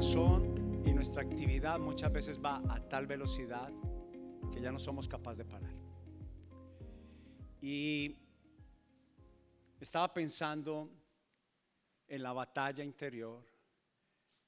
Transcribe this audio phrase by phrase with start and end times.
[0.00, 3.70] y nuestra actividad muchas veces va a tal velocidad
[4.50, 5.74] que ya no somos capaces de parar.
[7.60, 8.16] Y
[9.78, 10.88] estaba pensando
[12.08, 13.44] en la batalla interior,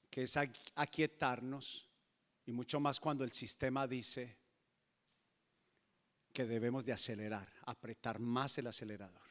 [0.08, 0.38] que es
[0.74, 1.86] aquietarnos,
[2.46, 4.38] y mucho más cuando el sistema dice
[6.32, 9.28] que debemos de acelerar, apretar más el acelerador.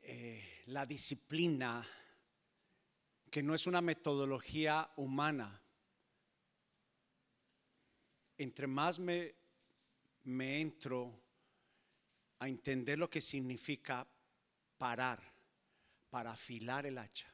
[0.00, 1.86] Eh, la disciplina,
[3.34, 5.60] que no es una metodología humana,
[8.38, 9.34] entre más me,
[10.22, 11.20] me entro
[12.38, 14.06] a entender lo que significa
[14.78, 15.20] parar
[16.10, 17.26] para afilar el hacha,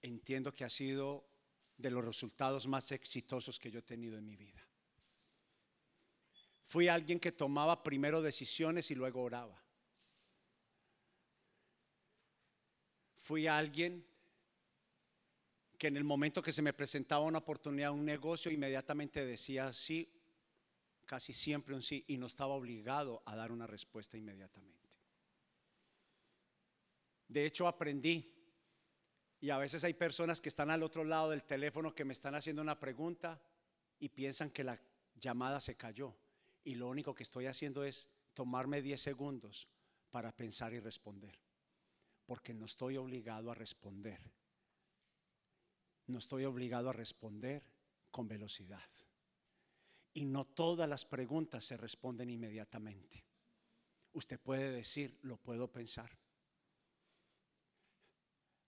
[0.00, 1.26] entiendo que ha sido
[1.76, 4.64] de los resultados más exitosos que yo he tenido en mi vida.
[6.62, 9.60] Fui alguien que tomaba primero decisiones y luego oraba.
[13.16, 14.11] Fui alguien
[15.82, 20.08] que en el momento que se me presentaba una oportunidad, un negocio, inmediatamente decía sí,
[21.06, 24.88] casi siempre un sí, y no estaba obligado a dar una respuesta inmediatamente.
[27.26, 28.32] De hecho, aprendí,
[29.40, 32.36] y a veces hay personas que están al otro lado del teléfono que me están
[32.36, 33.42] haciendo una pregunta
[33.98, 34.80] y piensan que la
[35.16, 36.14] llamada se cayó,
[36.62, 39.68] y lo único que estoy haciendo es tomarme 10 segundos
[40.12, 41.36] para pensar y responder
[42.24, 44.20] porque no estoy obligado a responder.
[46.12, 47.64] No estoy obligado a responder
[48.10, 48.86] con velocidad.
[50.12, 53.24] Y no todas las preguntas se responden inmediatamente.
[54.12, 56.10] Usted puede decir, lo puedo pensar.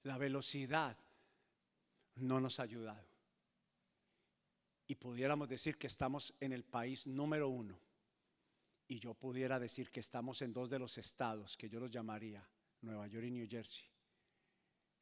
[0.04, 0.96] La velocidad
[2.14, 3.06] no nos ha ayudado.
[4.86, 7.78] Y pudiéramos decir que estamos en el país número uno.
[8.88, 12.42] Y yo pudiera decir que estamos en dos de los estados que yo los llamaría
[12.80, 13.93] Nueva York y New Jersey.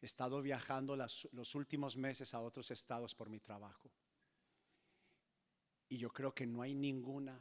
[0.02, 3.90] He estado viajando los últimos meses a otros estados por mi trabajo.
[5.88, 7.40] Y yo creo que no hay ninguna,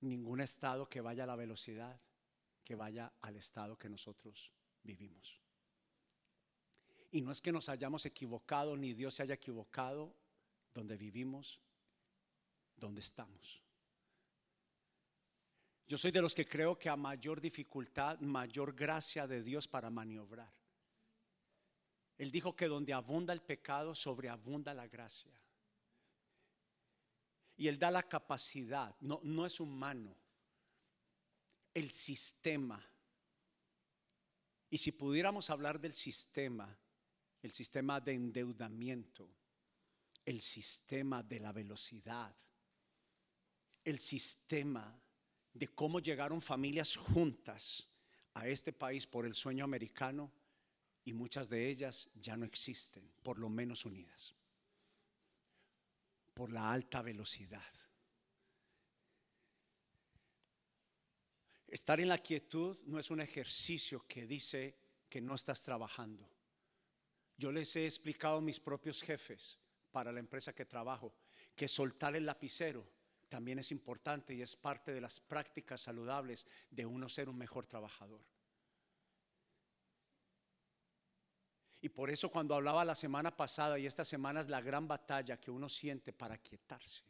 [0.00, 2.00] ningún estado que vaya a la velocidad
[2.70, 4.52] que vaya al estado que nosotros
[4.84, 5.40] vivimos.
[7.10, 10.14] Y no es que nos hayamos equivocado, ni Dios se haya equivocado
[10.72, 11.60] donde vivimos,
[12.76, 13.64] donde estamos.
[15.88, 19.90] Yo soy de los que creo que a mayor dificultad, mayor gracia de Dios para
[19.90, 20.59] maniobrar.
[22.20, 25.32] Él dijo que donde abunda el pecado, sobreabunda la gracia.
[27.56, 30.14] Y Él da la capacidad, no, no es humano,
[31.72, 32.86] el sistema.
[34.68, 36.78] Y si pudiéramos hablar del sistema,
[37.40, 39.26] el sistema de endeudamiento,
[40.26, 42.36] el sistema de la velocidad,
[43.82, 44.94] el sistema
[45.54, 47.88] de cómo llegaron familias juntas
[48.34, 50.30] a este país por el sueño americano
[51.04, 54.34] y muchas de ellas ya no existen, por lo menos unidas,
[56.34, 57.72] por la alta velocidad.
[61.68, 64.76] Estar en la quietud no es un ejercicio que dice
[65.08, 66.28] que no estás trabajando.
[67.36, 69.58] Yo les he explicado a mis propios jefes
[69.92, 71.14] para la empresa que trabajo
[71.54, 72.90] que soltar el lapicero
[73.28, 77.66] también es importante y es parte de las prácticas saludables de uno ser un mejor
[77.66, 78.24] trabajador.
[81.80, 85.40] Y por eso cuando hablaba la semana pasada y esta semana es la gran batalla
[85.40, 87.02] que uno siente para quietarse,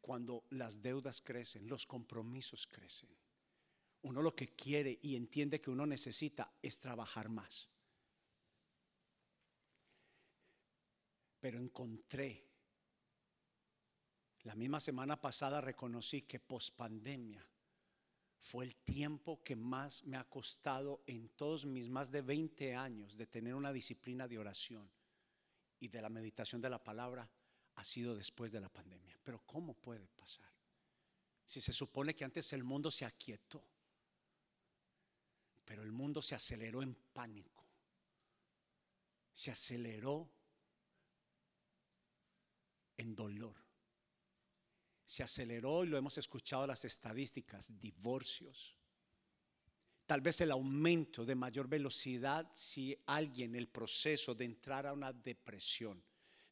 [0.00, 3.08] cuando las deudas crecen, los compromisos crecen,
[4.02, 7.68] uno lo que quiere y entiende que uno necesita es trabajar más.
[11.40, 12.50] Pero encontré
[14.42, 17.46] la misma semana pasada reconocí que pospandemia
[18.40, 23.16] fue el tiempo que más me ha costado en todos mis más de 20 años
[23.16, 24.90] de tener una disciplina de oración
[25.78, 27.30] y de la meditación de la palabra
[27.74, 29.18] ha sido después de la pandemia.
[29.22, 30.50] Pero ¿cómo puede pasar?
[31.44, 33.64] Si se supone que antes el mundo se aquietó,
[35.64, 37.64] pero el mundo se aceleró en pánico,
[39.32, 40.30] se aceleró
[42.96, 43.69] en dolor
[45.10, 48.76] se aceleró y lo hemos escuchado las estadísticas, divorcios.
[50.06, 55.12] Tal vez el aumento de mayor velocidad si alguien el proceso de entrar a una
[55.12, 56.00] depresión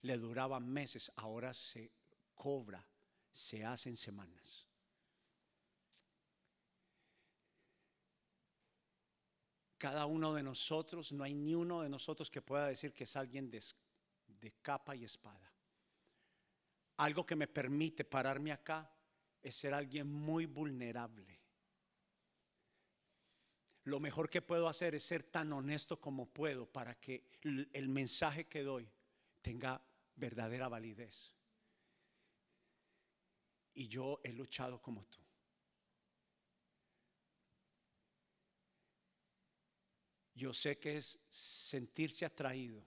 [0.03, 1.93] le duraba meses, ahora se
[2.35, 2.85] cobra,
[3.33, 4.67] se hace en semanas.
[9.79, 13.15] Cada uno de nosotros, no hay ni uno de nosotros que pueda decir que es
[13.15, 13.63] alguien de,
[14.27, 15.48] de capa y espada
[16.99, 18.91] algo que me permite pararme acá
[19.43, 21.39] es ser alguien muy vulnerable.
[23.89, 28.47] lo mejor que puedo hacer es ser tan honesto como puedo para que el mensaje
[28.47, 28.87] que doy
[29.41, 29.83] tenga
[30.15, 31.33] verdadera validez.
[33.73, 35.19] Y yo he luchado como tú.
[40.35, 42.87] Yo sé que es sentirse atraído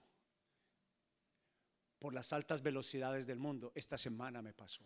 [2.02, 3.70] por las altas velocidades del mundo.
[3.76, 4.82] Esta semana me pasó.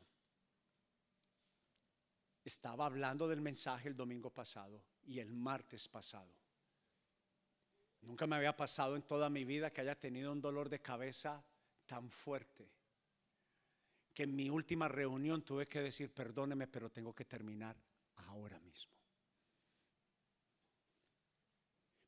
[2.45, 6.31] Estaba hablando del mensaje el domingo pasado y el martes pasado.
[8.03, 11.43] Nunca me había pasado en toda mi vida que haya tenido un dolor de cabeza
[11.87, 12.71] tan fuerte
[14.13, 17.79] que en mi última reunión tuve que decir, perdóneme, pero tengo que terminar
[18.17, 18.93] ahora mismo.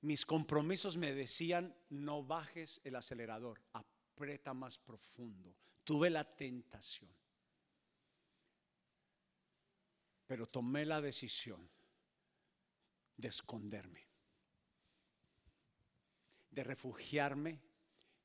[0.03, 3.63] Mis compromisos me decían, no bajes el acelerador,
[4.55, 5.55] más profundo.
[5.85, 7.11] Tuve la tentación,
[10.27, 11.69] pero tomé la decisión
[13.17, 14.07] de esconderme,
[16.51, 17.61] de refugiarme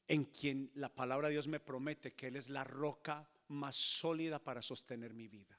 [0.08, 4.40] en quien la palabra de Dios me promete que Él es la roca más sólida
[4.40, 5.58] para sostener mi vida.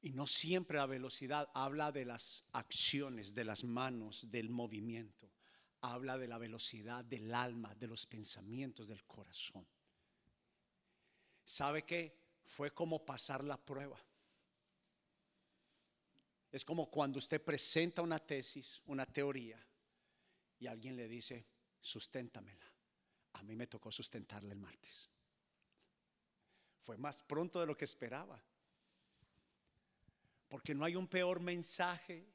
[0.00, 5.30] Y no siempre la velocidad habla de las acciones, de las manos, del movimiento.
[5.86, 9.66] Habla de la velocidad del alma, de los pensamientos, del corazón.
[11.44, 13.98] ¿Sabe que Fue como pasar la prueba.
[16.52, 19.58] Es como cuando usted presenta una tesis, una teoría,
[20.58, 21.46] y alguien le dice,
[21.80, 22.70] susténtamela.
[23.32, 25.10] A mí me tocó sustentarla el martes.
[26.80, 28.42] Fue más pronto de lo que esperaba.
[30.48, 32.33] Porque no hay un peor mensaje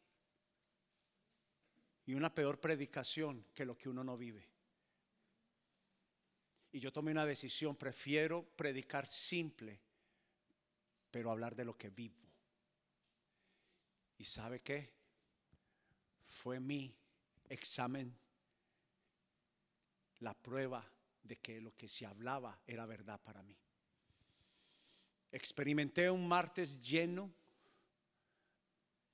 [2.10, 4.44] y una peor predicación que lo que uno no vive.
[6.72, 9.80] Y yo tomé una decisión, prefiero predicar simple,
[11.12, 12.18] pero hablar de lo que vivo.
[14.18, 14.92] ¿Y sabe qué?
[16.28, 16.92] Fue mi
[17.48, 18.12] examen,
[20.22, 20.84] la prueba
[21.22, 23.56] de que lo que se hablaba era verdad para mí.
[25.32, 27.32] Experimenté un martes lleno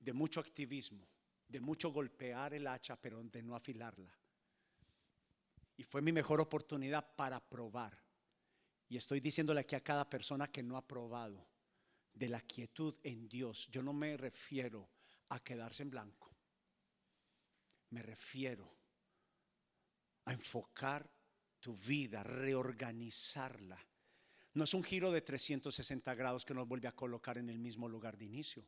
[0.00, 1.06] de mucho activismo,
[1.48, 4.12] de mucho golpear el hacha, pero de no afilarla.
[5.76, 7.96] Y fue mi mejor oportunidad para probar.
[8.88, 11.46] Y estoy diciéndole aquí a cada persona que no ha probado
[12.12, 13.68] de la quietud en Dios.
[13.70, 14.88] Yo no me refiero
[15.28, 16.30] a quedarse en blanco.
[17.90, 18.74] Me refiero
[20.24, 21.08] a enfocar
[21.60, 23.78] tu vida, reorganizarla.
[24.54, 27.88] No es un giro de 360 grados que nos vuelve a colocar en el mismo
[27.88, 28.66] lugar de inicio.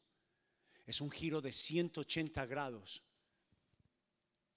[0.89, 3.03] Es un giro de 180 grados,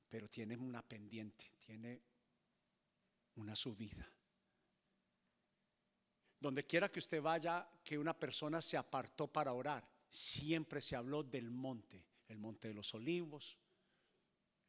[0.07, 2.01] pero tiene una pendiente, tiene
[3.36, 4.10] una subida.
[6.39, 11.22] Donde quiera que usted vaya, que una persona se apartó para orar, siempre se habló
[11.22, 13.57] del monte, el monte de los olivos,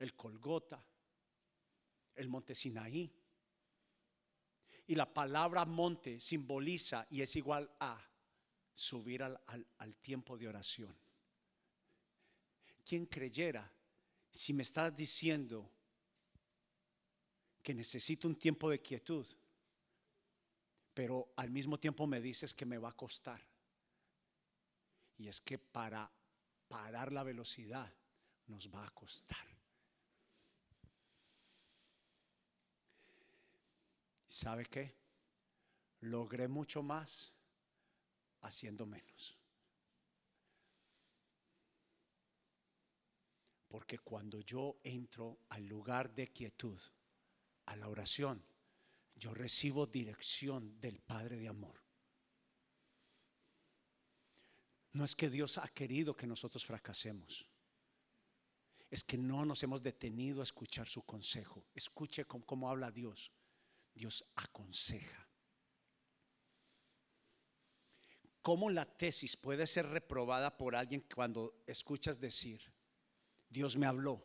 [0.01, 0.85] el Colgota,
[2.17, 3.09] el monte Sinaí.
[4.89, 8.05] Y la palabra monte simboliza y es igual a
[8.75, 9.41] subir al,
[9.79, 11.02] al tiempo de oración.
[12.85, 13.71] ¿Quién creyera
[14.31, 15.71] si me estás diciendo
[17.63, 19.27] que necesito un tiempo de quietud?
[20.95, 23.41] pero al mismo tiempo me dices que me va a costar.
[25.17, 26.11] Y es que para
[26.69, 27.93] parar la velocidad
[28.47, 29.47] nos va a costar.
[34.27, 34.95] ¿Sabe qué?
[36.01, 37.33] Logré mucho más
[38.41, 39.39] haciendo menos.
[43.73, 46.79] Porque cuando yo entro al lugar de quietud,
[47.65, 48.45] a la oración,
[49.15, 51.83] yo recibo dirección del Padre de amor.
[54.93, 57.49] No es que Dios ha querido que nosotros fracasemos.
[58.91, 61.65] Es que no nos hemos detenido a escuchar su consejo.
[61.75, 63.33] Escuche cómo, habla Dios.
[63.95, 65.27] Dios aconseja.
[68.43, 72.72] ¿Cómo la tesis puede ser reprobada por alguien cuando escuchas decir,
[73.53, 74.25] Dios me habló?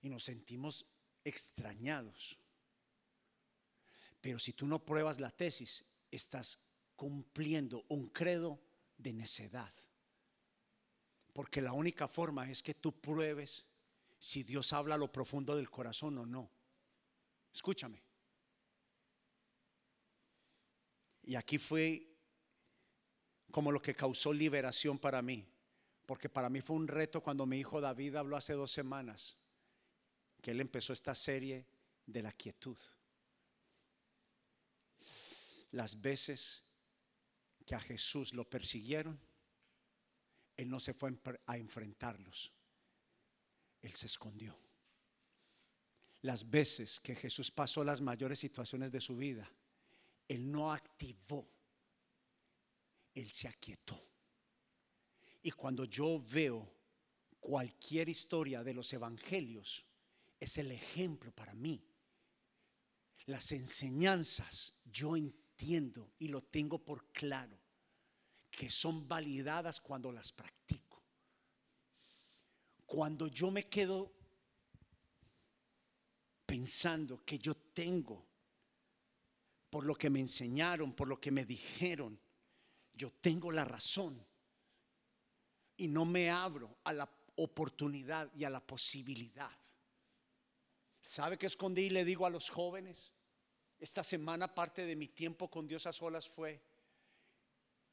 [0.00, 0.86] Y nos sentimos
[1.22, 2.38] extrañados.
[4.20, 6.58] Pero si tú no pruebas la tesis, estás
[6.96, 8.58] cumpliendo un credo
[8.96, 9.72] de necedad.
[11.32, 13.66] Porque la única forma es que tú pruebes
[14.18, 16.50] si Dios habla a lo profundo del corazón o no.
[17.52, 18.02] Escúchame.
[21.22, 22.08] Y aquí fue
[23.50, 25.46] como lo que causó liberación para mí.
[26.08, 29.36] Porque para mí fue un reto cuando mi hijo David habló hace dos semanas,
[30.40, 31.66] que él empezó esta serie
[32.06, 32.78] de la quietud
[35.72, 36.64] las veces
[37.66, 39.18] que a Jesús lo persiguieron,
[40.56, 41.12] Él no se fue
[41.46, 42.52] a enfrentarlos.
[43.82, 44.58] Él se escondió.
[46.22, 49.48] Las veces que Jesús pasó las mayores situaciones de su vida,
[50.26, 51.48] Él no activó,
[53.14, 54.02] Él se aquietó.
[55.42, 56.78] Y cuando yo veo
[57.40, 59.84] cualquier historia de los evangelios,
[60.40, 61.84] es el ejemplo para mí.
[63.26, 67.58] Las enseñanzas yo entiendo y lo tengo por claro,
[68.50, 71.02] que son validadas cuando las practico.
[72.86, 74.12] Cuando yo me quedo
[76.46, 78.26] pensando que yo tengo,
[79.68, 82.18] por lo que me enseñaron, por lo que me dijeron,
[82.94, 84.27] yo tengo la razón
[85.78, 89.56] y no me abro a la oportunidad y a la posibilidad.
[91.00, 93.12] ¿Sabe qué escondí y le digo a los jóvenes?
[93.78, 96.60] Esta semana parte de mi tiempo con Dios a solas fue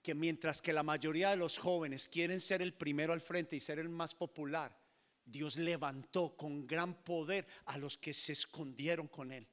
[0.01, 3.60] que mientras que la mayoría de los jóvenes quieren ser el primero al frente y
[3.60, 4.77] ser el más popular,
[5.24, 9.48] Dios levantó con gran poder a los que se escondieron con Él.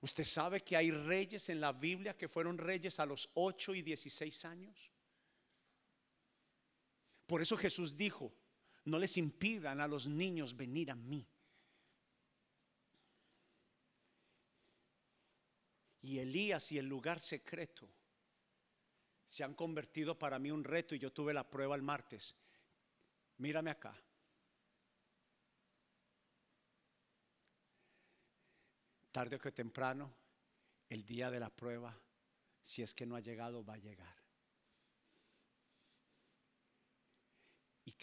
[0.00, 3.82] ¿Usted sabe que hay reyes en la Biblia que fueron reyes a los 8 y
[3.82, 4.90] 16 años?
[7.26, 8.32] Por eso Jesús dijo,
[8.84, 11.26] no les impidan a los niños venir a mí.
[16.02, 17.88] Y Elías y el lugar secreto
[19.24, 22.36] se han convertido para mí un reto y yo tuve la prueba el martes.
[23.38, 23.96] Mírame acá.
[29.10, 30.12] Tarde o que temprano,
[30.88, 31.98] el día de la prueba,
[32.62, 34.23] si es que no ha llegado, va a llegar.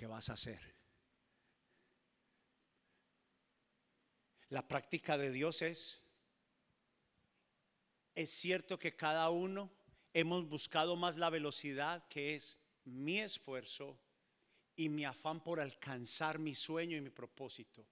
[0.01, 0.59] ¿Y qué vas a hacer?
[4.49, 5.99] La práctica de Dios es,
[8.15, 9.69] es cierto que cada uno
[10.15, 13.95] hemos buscado más la velocidad que es mi esfuerzo
[14.75, 17.85] y mi afán por alcanzar mi sueño y mi propósito,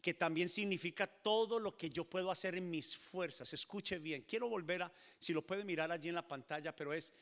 [0.00, 3.52] que también significa todo lo que yo puedo hacer en mis fuerzas.
[3.52, 7.12] Escuche bien, quiero volver a, si lo puede mirar allí en la pantalla, pero es,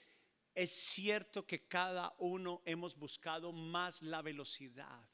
[0.57, 5.07] es cierto que cada uno hemos buscado más la velocidad,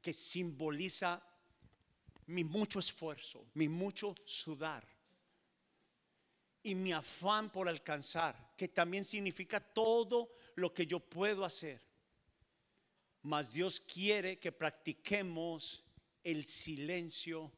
[0.00, 1.22] que simboliza
[2.26, 4.88] mi mucho esfuerzo, mi mucho sudar
[6.62, 11.82] y mi afán por alcanzar, que también significa todo lo que yo puedo hacer.
[13.20, 15.84] Mas Dios quiere que practiquemos
[16.24, 17.52] el silencio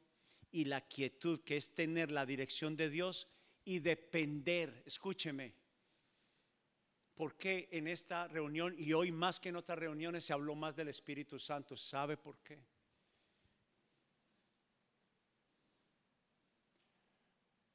[0.50, 3.29] y la quietud, que es tener la dirección de Dios
[3.64, 4.83] y depender.
[4.85, 5.55] Escúcheme,
[7.14, 10.88] porque en esta reunión y hoy más que en otras reuniones se habló más del
[10.88, 11.76] Espíritu Santo?
[11.76, 12.59] ¿Sabe por qué?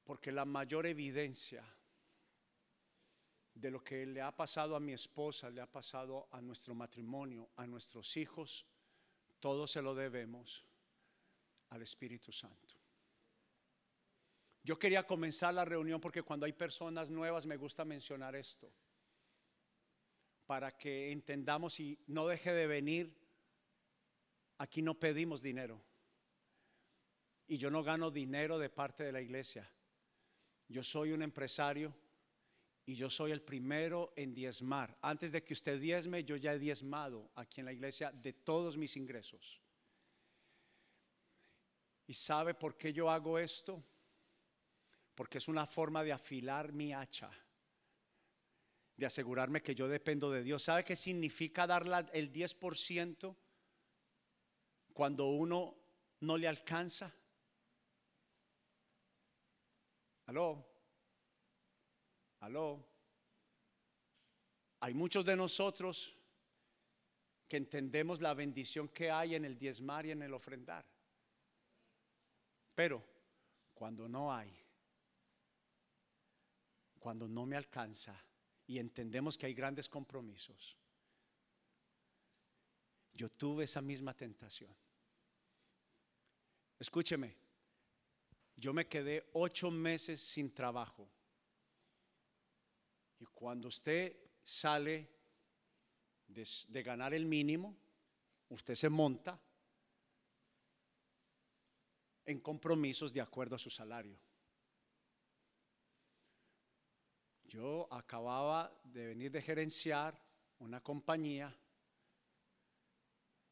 [0.04, 1.64] Porque la mayor evidencia
[3.54, 7.50] de lo que le ha pasado a mi esposa, le ha pasado a nuestro matrimonio,
[7.58, 8.66] a nuestros hijos,
[9.40, 10.66] todo se lo debemos
[11.70, 12.76] al Espíritu Santo.
[14.64, 18.72] Yo quería comenzar la reunión porque cuando hay personas nuevas me gusta mencionar esto,
[20.50, 23.16] para que entendamos y no deje de venir,
[24.58, 25.80] aquí no pedimos dinero.
[27.46, 29.70] Y yo no gano dinero de parte de la iglesia.
[30.68, 31.94] Yo soy un empresario
[32.84, 34.98] y yo soy el primero en diezmar.
[35.04, 38.76] Antes de que usted diezme, yo ya he diezmado aquí en la iglesia de todos
[38.76, 39.62] mis ingresos.
[42.08, 43.84] ¿Y sabe por qué yo hago esto?
[45.14, 47.30] Porque es una forma de afilar mi hacha,
[49.00, 50.64] de asegurarme que yo dependo de Dios.
[50.64, 53.34] ¿Sabe qué significa dar el 10%
[54.94, 55.78] cuando uno
[56.20, 57.16] no le alcanza?
[60.26, 60.68] Aló.
[62.42, 62.86] Aló.
[64.82, 66.14] Hay muchos de nosotros
[67.48, 70.86] que entendemos la bendición que hay en el diezmar y en el ofrendar.
[72.76, 73.02] Pero
[73.74, 74.54] cuando no hay,
[77.00, 78.22] cuando no me alcanza
[78.70, 80.78] y entendemos que hay grandes compromisos,
[83.14, 84.72] yo tuve esa misma tentación.
[86.78, 87.36] Escúcheme,
[88.56, 91.10] yo me quedé ocho meses sin trabajo.
[93.18, 95.10] Y cuando usted sale
[96.28, 97.76] de, ganar el mínimo,
[98.50, 99.42] usted se monta
[102.24, 104.16] en compromisos de acuerdo a su salario.
[107.50, 110.16] Yo acababa de venir de gerenciar
[110.60, 111.52] una compañía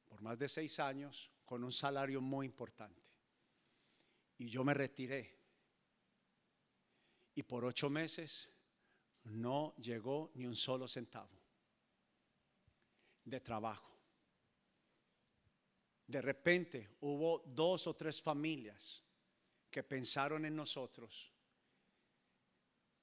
[0.05, 3.09] por más de seis años con un salario muy importante.
[4.37, 5.35] Y yo me retiré.
[7.33, 8.47] Y por ocho meses
[9.23, 11.35] no llegó ni un solo centavo
[13.25, 13.97] de trabajo.
[16.05, 19.03] De repente hubo dos o tres familias
[19.71, 21.33] que pensaron en nosotros.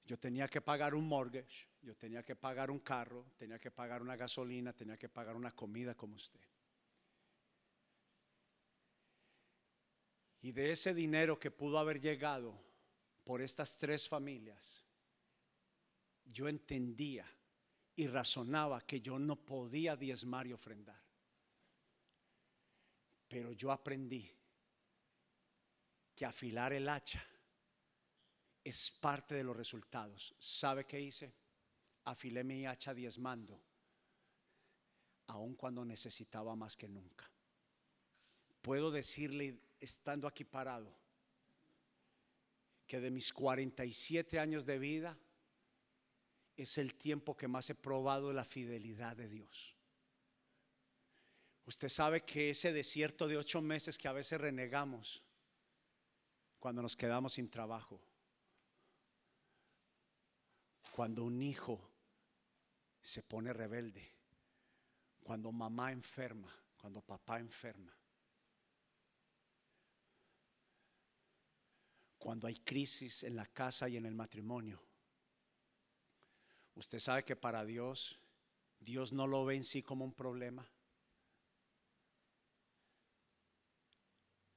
[0.05, 4.03] Yo tenía que pagar un mortgage, yo tenía que pagar un carro, tenía que pagar
[4.03, 6.41] una gasolina, tenía que pagar una comida como usted.
[10.41, 12.55] Y de ese dinero que pudo haber llegado
[13.23, 14.83] por estas tres familias,
[16.23, 17.25] yo entendía
[17.95, 21.01] y razonaba que yo no podía diezmar y ofrendar.
[23.27, 24.31] Pero yo aprendí
[26.13, 27.25] que afilar el hacha
[28.65, 30.35] es parte de los resultados.
[30.39, 31.31] ¿Sabe qué hice?
[32.03, 33.61] Afilé mi hacha diezmando,
[35.27, 37.31] aun cuando necesitaba más que nunca.
[38.61, 40.91] Puedo decirle, estando aquí parado,
[42.87, 45.17] que de mis 47 años de vida
[46.57, 49.75] es el tiempo que más he probado la fidelidad de Dios.
[51.65, 55.23] Usted sabe que ese desierto de ocho meses que a veces renegamos
[56.59, 58.01] cuando nos quedamos sin trabajo,
[60.95, 61.91] cuando un hijo
[63.01, 64.13] se pone rebelde,
[65.23, 67.93] cuando mamá enferma, cuando papá enferma,
[72.17, 74.81] cuando hay crisis en la casa y en el matrimonio.
[76.75, 78.17] Usted sabe que para Dios,
[78.79, 80.65] Dios no lo ve en sí como un problema.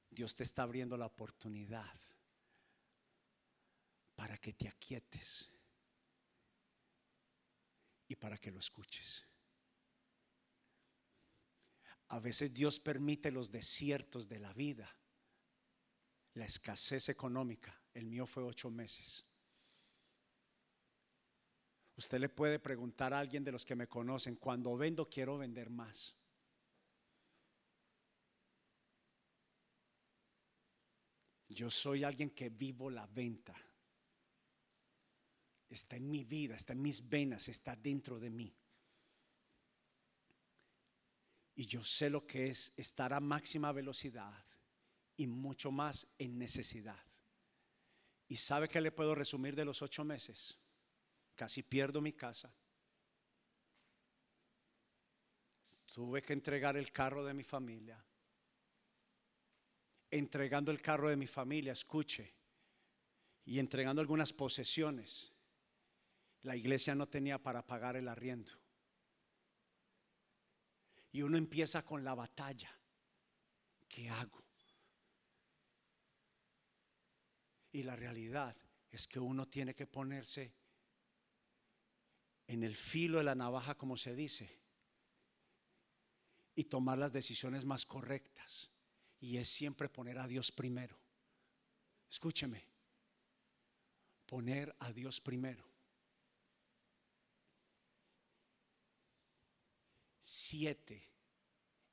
[0.08, 1.98] Dios te está abriendo la oportunidad
[4.14, 5.50] para que te aquietes
[8.08, 9.24] y para que lo escuches.
[12.08, 14.90] A veces Dios permite los desiertos de la vida,
[16.34, 17.78] la escasez económica.
[17.92, 19.24] El mío fue ocho meses.
[21.96, 25.68] Usted le puede preguntar a alguien de los que me conocen, cuando vendo quiero vender
[25.68, 26.14] más.
[31.48, 33.54] Yo soy alguien que vivo la venta.
[35.68, 38.54] Está en mi vida, está en mis venas, está dentro de mí.
[41.54, 44.44] Y yo sé lo que es estar a máxima velocidad
[45.16, 47.02] y mucho más en necesidad.
[48.28, 50.56] ¿Y sabe qué le puedo resumir de los ocho meses?
[51.34, 52.52] Casi pierdo mi casa.
[55.86, 58.02] Tuve que entregar el carro de mi familia
[60.10, 62.34] entregando el carro de mi familia, escuche,
[63.44, 65.32] y entregando algunas posesiones,
[66.42, 68.52] la iglesia no tenía para pagar el arriendo.
[71.12, 72.70] Y uno empieza con la batalla.
[73.88, 74.44] ¿Qué hago?
[77.72, 78.56] Y la realidad
[78.90, 80.54] es que uno tiene que ponerse
[82.46, 84.58] en el filo de la navaja, como se dice,
[86.54, 88.70] y tomar las decisiones más correctas
[89.20, 90.98] y es siempre poner a Dios primero.
[92.10, 92.64] Escúcheme,
[94.26, 95.67] poner a Dios primero.
[100.30, 101.02] Siete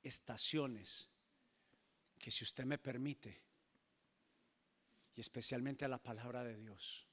[0.02, 1.08] estaciones
[2.18, 3.40] que si usted me permite,
[5.14, 7.06] y especialmente a la palabra de Dios,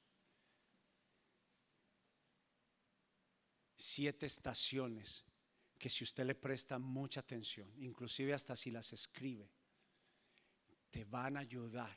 [3.74, 5.24] siete estaciones
[5.78, 9.50] que si usted le presta mucha atención, inclusive hasta si las escribe,
[10.90, 11.96] te van a ayudar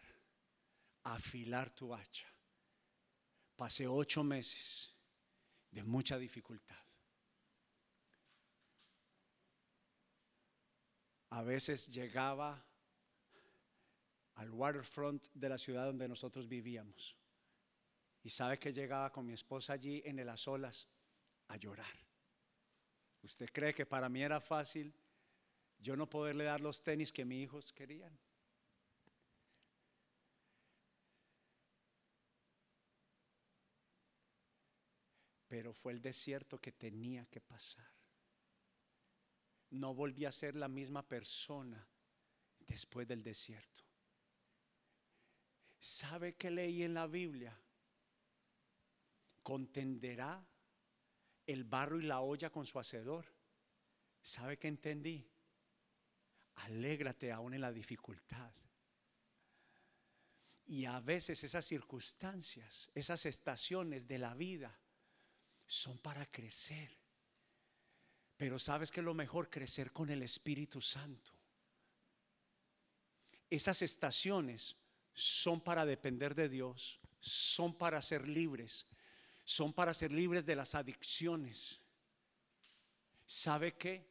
[1.04, 2.34] a afilar tu hacha.
[3.58, 4.94] Pasé ocho meses
[5.70, 6.87] de mucha dificultad.
[11.38, 12.65] A veces llegaba
[14.34, 17.15] al waterfront de la ciudad donde nosotros vivíamos.
[18.23, 20.88] Y sabe que llegaba con mi esposa allí en las olas
[21.50, 21.95] a llorar.
[23.21, 24.91] ¿Usted cree que para mí era fácil
[25.78, 28.17] yo no poderle dar los tenis que mis hijos querían?
[35.47, 37.96] pero fue el desierto que tenía que pasar.
[39.71, 41.86] No volví a ser la misma persona
[42.60, 43.84] después del desierto.
[45.80, 47.58] ¿Sabe qué leí en la Biblia?
[49.43, 50.45] Contenderá
[51.45, 53.25] el barro y la olla con su hacedor.
[54.21, 55.30] ¿Sabe qué entendí?
[56.56, 58.51] Alégrate aún en la dificultad.
[60.65, 64.77] Y a veces esas circunstancias, esas estaciones de la vida,
[65.65, 66.97] son para crecer.
[68.38, 71.32] Pero sabes que lo mejor crecer con el Espíritu Santo.
[73.50, 74.78] Esas estaciones
[75.13, 78.86] son para depender de Dios, son para ser libres,
[79.43, 81.80] son para ser libres de las adicciones.
[83.26, 84.08] ¿Sabe qué?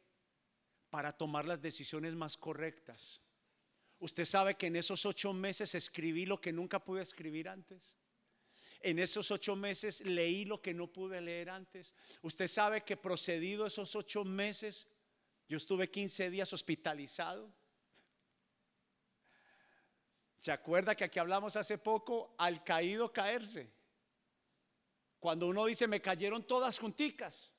[0.89, 3.21] Para tomar las decisiones más correctas.
[3.99, 7.95] Usted sabe que en esos ocho meses escribí lo que nunca pude escribir antes.
[8.81, 11.93] En esos ocho meses leí lo que no pude leer antes.
[12.21, 14.87] Usted sabe que procedido esos ocho meses,
[15.47, 17.51] yo estuve 15 días hospitalizado.
[20.39, 23.69] ¿Se acuerda que aquí hablamos hace poco al caído caerse?
[25.19, 27.51] Cuando uno dice, me cayeron todas junticas.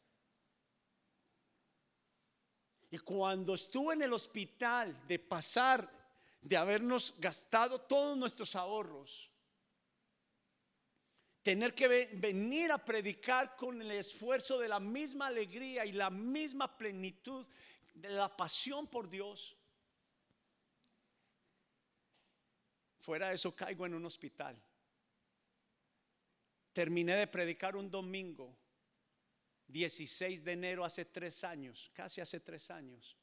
[2.91, 5.91] Y cuando estuve en el hospital de pasar,
[6.41, 9.31] de habernos gastado todos nuestros ahorros,
[11.49, 16.77] tener que venir a predicar con el esfuerzo de la misma alegría y la misma
[16.77, 17.47] plenitud
[17.95, 19.57] de la pasión por Dios.
[22.99, 24.63] Fuera de eso caigo en un hospital.
[26.75, 28.55] Terminé de predicar un domingo,
[29.69, 33.17] 16 de enero hace tres años, casi hace tres años.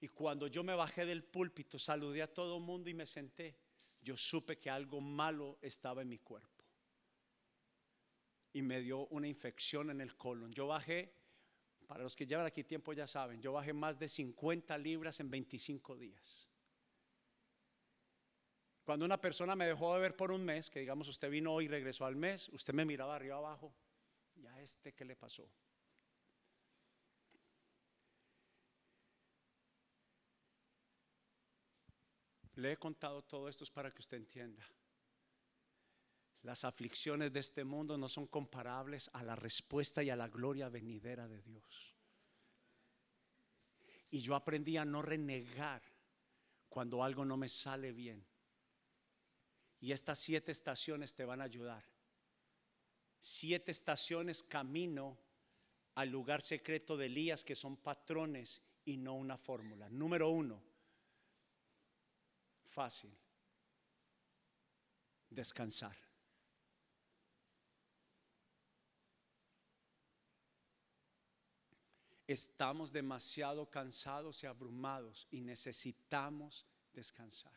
[0.00, 3.56] Y cuando yo me bajé del púlpito, saludé a todo el mundo y me senté,
[4.00, 6.51] yo supe que algo malo estaba en mi cuerpo.
[8.52, 10.52] Y me dio una infección en el colon.
[10.52, 11.14] Yo bajé,
[11.86, 15.30] para los que llevan aquí tiempo ya saben, yo bajé más de 50 libras en
[15.30, 16.48] 25 días.
[18.84, 21.66] Cuando una persona me dejó de ver por un mes, que digamos usted vino hoy
[21.66, 23.72] y regresó al mes, usted me miraba arriba abajo,
[24.34, 25.48] ¿y a este qué le pasó?
[32.56, 34.66] Le he contado todo esto para que usted entienda.
[36.42, 40.68] Las aflicciones de este mundo no son comparables a la respuesta y a la gloria
[40.68, 41.94] venidera de Dios.
[44.10, 45.82] Y yo aprendí a no renegar
[46.68, 48.26] cuando algo no me sale bien.
[49.80, 51.84] Y estas siete estaciones te van a ayudar.
[53.20, 55.18] Siete estaciones camino
[55.94, 59.88] al lugar secreto de Elías que son patrones y no una fórmula.
[59.90, 60.60] Número uno,
[62.64, 63.16] fácil,
[65.30, 65.96] descansar.
[72.32, 76.64] Estamos demasiado cansados y abrumados y necesitamos
[76.94, 77.52] descansar.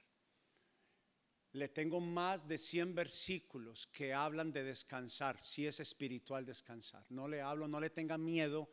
[1.53, 7.05] Le tengo más de 100 versículos que hablan de descansar, si es espiritual descansar.
[7.09, 8.69] No le hablo, no le tenga miedo.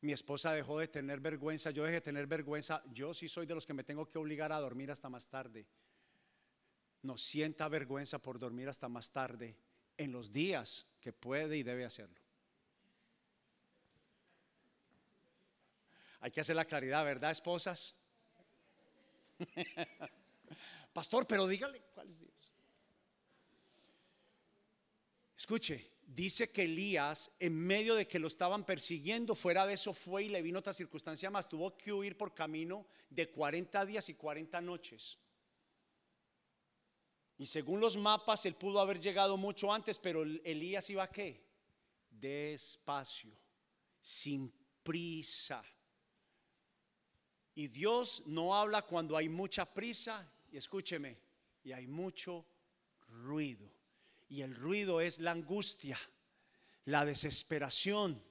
[0.00, 2.82] Mi esposa dejó de tener vergüenza, yo dejé de tener vergüenza.
[2.92, 5.68] Yo sí soy de los que me tengo que obligar a dormir hasta más tarde.
[7.02, 9.56] No sienta vergüenza por dormir hasta más tarde
[9.96, 12.23] en los días que puede y debe hacerlo.
[16.24, 17.94] Hay que hacer la claridad, ¿verdad, esposas?
[20.94, 22.52] Pastor, pero dígale cuál es Dios.
[25.36, 30.24] Escuche, dice que Elías, en medio de que lo estaban persiguiendo, fuera de eso fue
[30.24, 31.46] y le vino otra circunstancia más.
[31.46, 35.18] Tuvo que huir por camino de 40 días y 40 noches.
[37.36, 41.44] Y según los mapas, él pudo haber llegado mucho antes, pero Elías iba a qué?
[42.08, 43.36] Despacio,
[44.00, 44.50] sin
[44.82, 45.62] prisa.
[47.54, 51.18] Y Dios no habla cuando hay mucha prisa y escúcheme,
[51.62, 52.44] y hay mucho
[53.08, 53.70] ruido.
[54.28, 55.98] Y el ruido es la angustia,
[56.86, 58.22] la desesperación,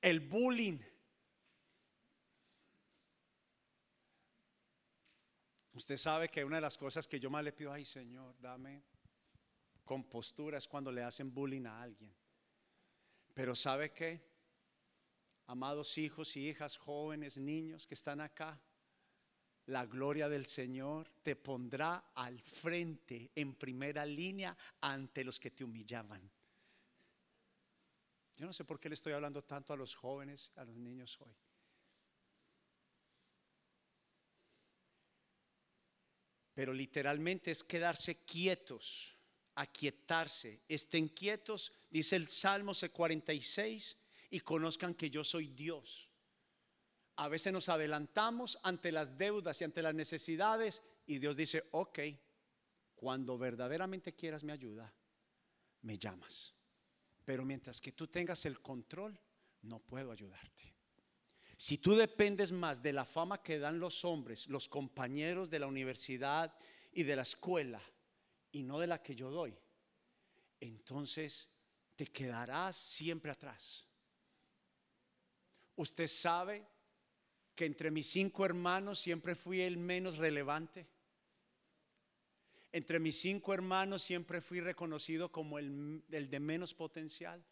[0.00, 0.78] el bullying.
[5.74, 8.82] Usted sabe que una de las cosas que yo más le pido, ay Señor, dame
[9.84, 12.14] compostura es cuando le hacen bullying a alguien.
[13.34, 14.31] Pero ¿sabe qué?
[15.52, 18.58] Amados hijos y hijas, jóvenes, niños que están acá,
[19.66, 25.62] la gloria del Señor te pondrá al frente, en primera línea, ante los que te
[25.62, 26.22] humillaban.
[28.34, 31.20] Yo no sé por qué le estoy hablando tanto a los jóvenes, a los niños
[31.20, 31.36] hoy.
[36.54, 39.14] Pero literalmente es quedarse quietos,
[39.56, 40.62] aquietarse.
[40.66, 43.98] Estén quietos, dice el Salmo 46,
[44.32, 46.08] y conozcan que yo soy Dios.
[47.16, 51.98] A veces nos adelantamos ante las deudas y ante las necesidades y Dios dice, ok,
[52.94, 54.92] cuando verdaderamente quieras mi ayuda,
[55.82, 56.54] me llamas.
[57.26, 59.20] Pero mientras que tú tengas el control,
[59.60, 60.74] no puedo ayudarte.
[61.58, 65.66] Si tú dependes más de la fama que dan los hombres, los compañeros de la
[65.66, 66.56] universidad
[66.90, 67.82] y de la escuela,
[68.50, 69.54] y no de la que yo doy,
[70.58, 71.50] entonces
[71.96, 73.91] te quedarás siempre atrás.
[75.76, 76.66] Usted sabe
[77.54, 80.86] que entre mis cinco hermanos siempre fui el menos relevante.
[82.72, 87.44] Entre mis cinco hermanos siempre fui reconocido como el, de menos potencial.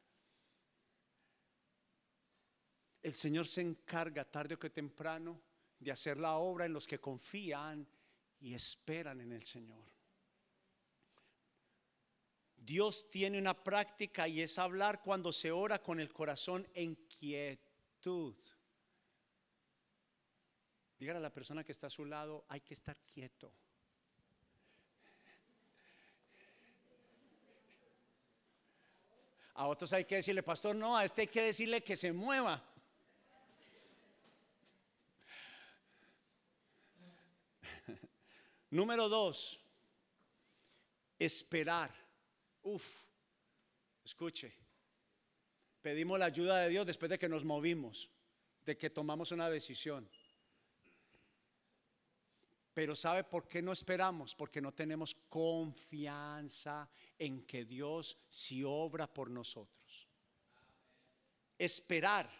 [3.02, 5.40] El Señor se encarga tarde o que temprano
[5.78, 7.86] de hacer la obra en los que confían
[8.40, 9.84] y esperan en el Señor.
[12.56, 16.94] Dios tiene una práctica y es hablar cuando se ora con el corazón en
[18.00, 18.34] quietud.
[20.98, 23.52] Dígale a la persona que está a su lado, hay que estar quieto.
[29.54, 32.64] A otros hay que decirle, pastor, no, a este hay que decirle que se mueva.
[38.70, 39.60] Número dos,
[41.18, 41.94] esperar.
[42.62, 43.04] Uf,
[44.04, 44.59] escuche,
[45.82, 48.10] pedimos la ayuda de Dios después de que nos movimos,
[48.64, 50.08] de que tomamos una decisión.
[52.74, 54.34] Pero ¿sabe por qué no esperamos?
[54.34, 56.88] Porque no tenemos confianza
[57.18, 60.08] en que Dios sí obra por nosotros.
[61.58, 62.30] Esperar.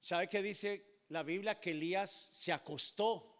[0.00, 1.60] ¿Sabe qué dice la Biblia?
[1.60, 3.32] Que Elías se acostó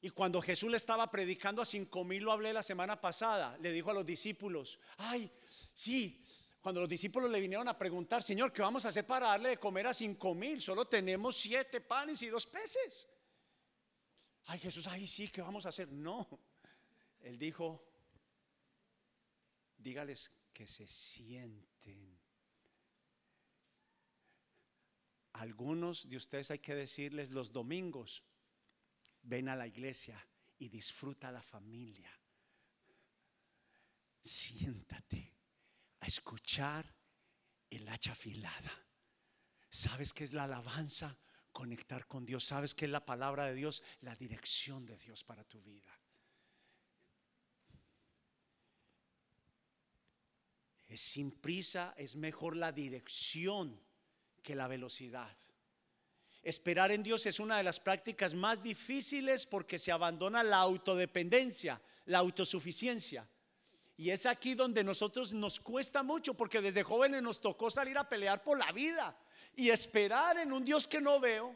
[0.00, 3.72] y cuando Jesús le estaba predicando a cinco mil, lo hablé la semana pasada, le
[3.72, 5.30] dijo a los discípulos, ay,
[5.74, 6.22] sí,
[6.60, 9.56] cuando los discípulos le vinieron a preguntar, Señor, ¿qué vamos a hacer para darle de
[9.58, 10.60] comer a cinco mil?
[10.60, 13.08] Solo tenemos siete panes y dos peces.
[14.46, 15.88] Ay, Jesús, ay, sí, ¿qué vamos a hacer?
[15.92, 16.26] No,
[17.20, 17.84] él dijo,
[19.76, 22.18] dígales que se sienten.
[25.34, 28.24] Algunos de ustedes hay que decirles los domingos,
[29.22, 30.26] ven a la iglesia
[30.58, 32.10] y disfruta la familia.
[34.20, 35.37] Siéntate
[36.00, 36.92] a escuchar
[37.70, 38.86] el hacha afilada.
[39.70, 41.16] ¿Sabes qué es la alabanza?
[41.52, 42.44] Conectar con Dios.
[42.44, 43.82] ¿Sabes qué es la palabra de Dios?
[44.00, 45.98] La dirección de Dios para tu vida.
[50.86, 53.78] Es sin prisa, es mejor la dirección
[54.42, 55.36] que la velocidad.
[56.42, 61.80] Esperar en Dios es una de las prácticas más difíciles porque se abandona la autodependencia,
[62.06, 63.28] la autosuficiencia.
[63.98, 68.08] Y es aquí donde nosotros nos cuesta mucho porque desde jóvenes nos tocó salir a
[68.08, 69.18] pelear por la vida
[69.56, 71.54] y esperar en un Dios que no veo.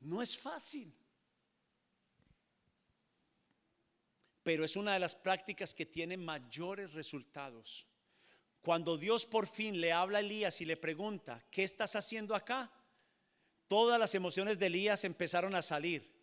[0.00, 0.94] No es fácil.
[4.42, 7.88] Pero es una de las prácticas que tiene mayores resultados.
[8.60, 12.70] Cuando Dios por fin le habla a Elías y le pregunta, ¿qué estás haciendo acá?
[13.68, 16.15] Todas las emociones de Elías empezaron a salir.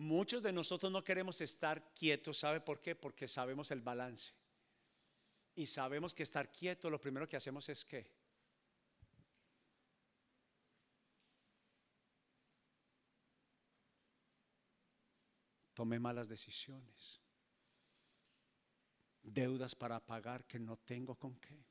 [0.00, 2.94] Muchos de nosotros no queremos estar quietos, ¿sabe por qué?
[2.94, 4.32] Porque sabemos el balance.
[5.54, 8.10] Y sabemos que estar quieto lo primero que hacemos es que
[15.74, 17.20] tome malas decisiones
[19.22, 21.62] deudas para pagar que no tengo con qué.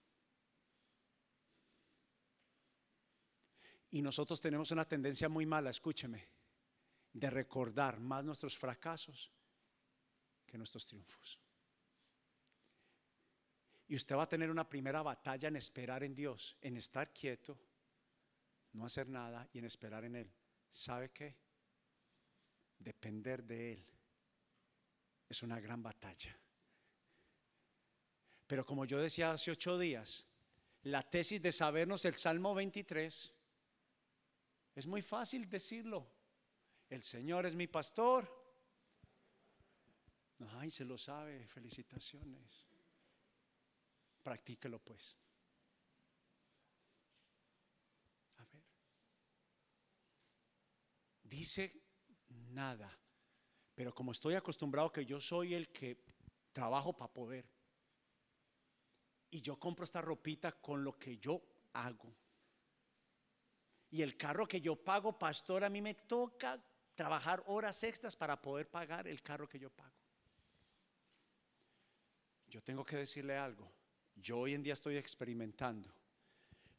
[3.89, 6.38] Y nosotros tenemos una tendencia muy mala, escúcheme,
[7.13, 9.31] de recordar más nuestros fracasos
[10.45, 11.39] que nuestros triunfos.
[13.87, 17.59] Y usted va a tener una primera batalla en esperar en Dios, en estar quieto,
[18.73, 20.31] no hacer nada y en esperar en Él.
[20.69, 21.35] ¿Sabe qué?
[22.77, 23.85] Depender de Él
[25.27, 26.37] es una gran batalla.
[28.45, 30.25] Pero como yo decía hace ocho días,
[30.83, 33.33] la tesis de sabernos el Salmo 23
[34.75, 36.07] es muy fácil decirlo.
[36.89, 38.27] El Señor es mi pastor.
[40.57, 41.47] Ay, se lo sabe.
[41.47, 42.65] Felicitaciones.
[44.23, 45.15] Practíquelo pues.
[48.37, 48.63] A ver.
[51.23, 51.81] Dice
[52.27, 52.97] nada.
[53.75, 56.03] Pero como estoy acostumbrado que yo soy el que
[56.51, 57.59] trabajo para poder
[59.31, 61.41] y yo compro esta ropita con lo que yo
[61.73, 62.13] hago.
[63.91, 66.61] Y el carro que yo pago, pastor, a mí me toca
[66.99, 69.95] trabajar horas extras para poder pagar el carro que yo pago.
[72.49, 73.71] Yo tengo que decirle algo.
[74.17, 75.89] Yo hoy en día estoy experimentando.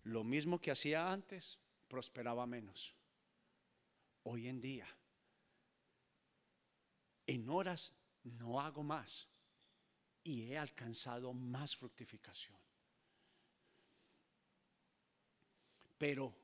[0.03, 2.95] Lo mismo que hacía antes, prosperaba menos.
[4.25, 4.87] Hoy en día,
[7.27, 9.27] en horas no hago más
[10.23, 12.59] y he alcanzado más fructificación.
[15.97, 16.35] Pero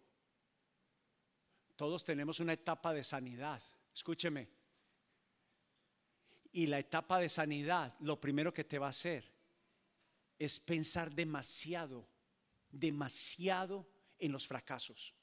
[1.76, 3.62] todos tenemos una etapa de sanidad.
[3.94, 4.48] Escúcheme.
[6.52, 9.30] Y la etapa de sanidad, lo primero que te va a hacer
[10.38, 12.08] es pensar demasiado,
[12.70, 13.86] demasiado
[14.18, 15.14] en los fracasos.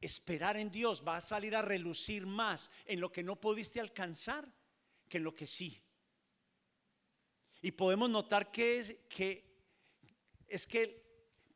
[0.00, 4.46] esperar en Dios va a salir a relucir más en lo que no pudiste alcanzar
[5.08, 5.82] que en lo que sí.
[7.62, 9.46] Y podemos notar que es que
[10.46, 11.05] es que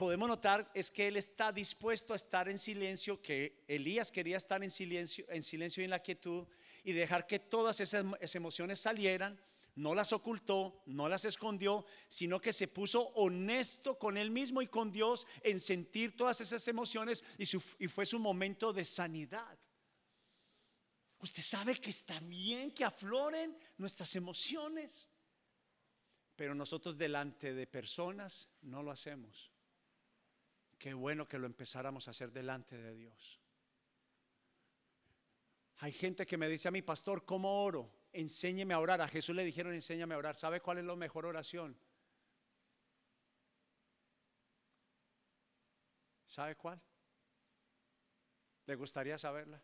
[0.01, 4.65] podemos notar es que él está dispuesto a estar en silencio, que Elías quería estar
[4.65, 6.49] en silencio, en silencio y en la quietud
[6.85, 9.39] y dejar que todas esas emociones salieran
[9.75, 14.69] no las ocultó, no las escondió, sino que se puso honesto con él mismo y
[14.69, 17.45] con Dios en sentir todas esas emociones y,
[17.85, 19.59] y, fue su momento de sanidad.
[21.19, 25.09] Usted sabe que está bien que afloren nuestras emociones,
[26.37, 29.51] pero nosotros delante de personas no lo hacemos.
[30.81, 33.38] Qué bueno que lo empezáramos a hacer delante de Dios.
[35.77, 38.01] Hay gente que me dice a mi pastor, ¿cómo oro?
[38.12, 39.01] enséñeme a orar.
[39.01, 40.37] A Jesús le dijeron, enséñame a orar.
[40.37, 41.79] ¿Sabe cuál es la mejor oración?
[46.27, 46.81] ¿Sabe cuál?
[48.66, 49.62] ¿Le gustaría saberla?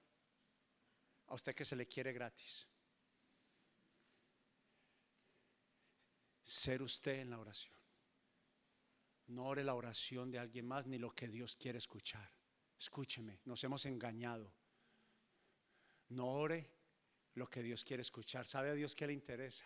[1.29, 2.67] A usted que se le quiere gratis.
[6.43, 7.76] Ser usted en la oración.
[9.29, 12.31] No ore la oración de alguien más ni lo que Dios quiere escuchar.
[12.79, 14.53] Escúcheme, nos hemos engañado.
[16.11, 16.71] No ore
[17.35, 18.47] lo que Dios quiere escuchar.
[18.47, 19.65] ¿Sabe a Dios qué le interesa?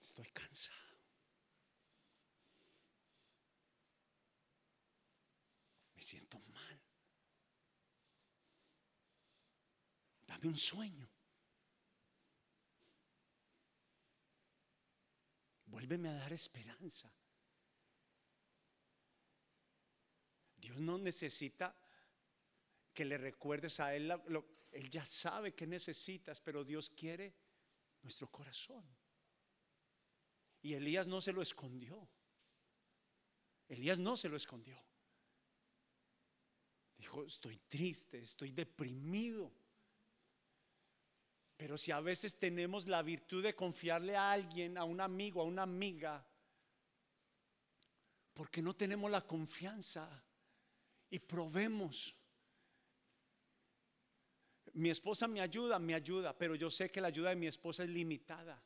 [0.00, 0.78] Estoy cansado.
[5.94, 6.80] Me siento mal.
[10.26, 11.09] Dame un sueño.
[15.70, 17.12] Vuélveme a dar esperanza.
[20.56, 21.74] Dios no necesita
[22.92, 24.12] que le recuerdes a Él
[24.72, 27.34] él ya sabe que necesitas, pero Dios quiere
[28.02, 28.84] nuestro corazón.
[30.62, 32.08] Y Elías no se lo escondió.
[33.68, 34.78] Elías no se lo escondió.
[36.98, 39.52] Dijo, estoy triste, estoy deprimido.
[41.60, 45.44] Pero si a veces tenemos la virtud de confiarle a alguien, a un amigo, a
[45.44, 46.26] una amiga,
[48.32, 50.08] porque no tenemos la confianza
[51.10, 52.16] y probemos
[54.72, 57.82] mi esposa me ayuda, me ayuda, pero yo sé que la ayuda de mi esposa
[57.82, 58.62] es limitada.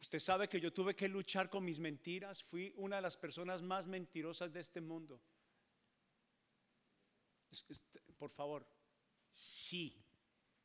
[0.00, 2.42] Usted sabe que yo tuve que luchar con mis mentiras.
[2.42, 5.20] Fui una de las personas más mentirosas de este mundo.
[8.16, 8.66] Por favor,
[9.30, 10.02] sí,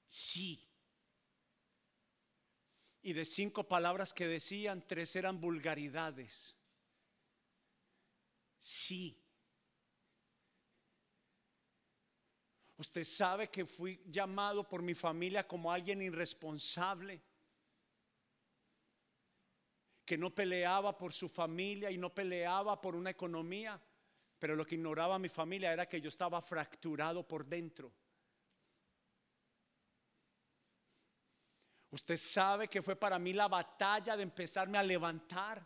[0.07, 0.66] sí.
[3.07, 6.57] Y de cinco palabras que decían, tres eran vulgaridades.
[8.57, 9.17] Sí.
[12.75, 17.21] Usted sabe que fui llamado por mi familia como alguien irresponsable,
[20.03, 23.81] que no peleaba por su familia y no peleaba por una economía,
[24.37, 27.89] pero lo que ignoraba mi familia era que yo estaba fracturado por dentro.
[31.89, 35.65] Usted sabe que fue para mí la batalla de empezarme a levantar.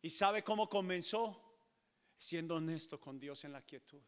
[0.00, 1.38] ¿Y sabe cómo comenzó?
[2.16, 4.02] Siendo honesto con Dios en la quietud.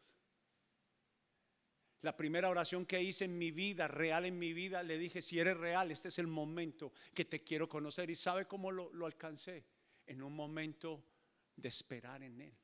[2.00, 5.38] La primera oración que hice en mi vida, real en mi vida, le dije, si
[5.38, 8.10] eres real, este es el momento que te quiero conocer.
[8.10, 9.64] ¿Y sabe cómo lo, lo alcancé?
[10.06, 11.02] En un momento
[11.56, 12.56] de esperar en Él.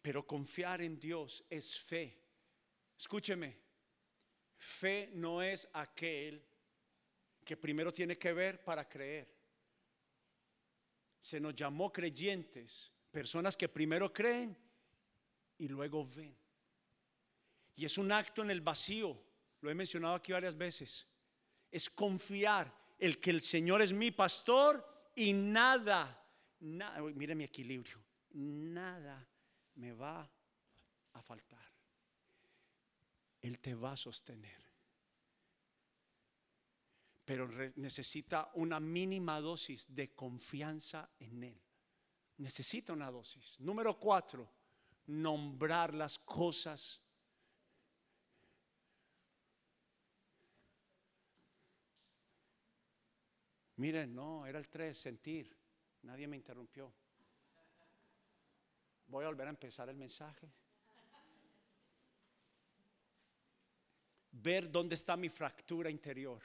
[0.00, 2.23] Pero confiar en Dios es fe.
[3.04, 3.54] Escúcheme,
[4.56, 6.42] fe no es aquel
[7.44, 9.28] que primero tiene que ver para creer.
[11.20, 14.56] Se nos llamó creyentes, personas que primero creen
[15.58, 16.34] y luego ven.
[17.76, 19.22] Y es un acto en el vacío,
[19.60, 21.06] lo he mencionado aquí varias veces.
[21.70, 26.26] Es confiar el que el Señor es mi pastor y nada,
[26.60, 29.28] nada, mire mi equilibrio, nada
[29.74, 30.26] me va
[31.12, 31.73] a faltar.
[33.44, 34.64] Él te va a sostener.
[37.26, 41.62] Pero necesita una mínima dosis de confianza en Él.
[42.38, 43.60] Necesita una dosis.
[43.60, 44.50] Número cuatro
[45.08, 47.02] nombrar las cosas.
[53.76, 55.54] Miren, no, era el 3, sentir.
[56.00, 56.90] Nadie me interrumpió.
[59.06, 60.50] Voy a volver a empezar el mensaje.
[64.44, 66.42] Ver dónde está mi fractura interior.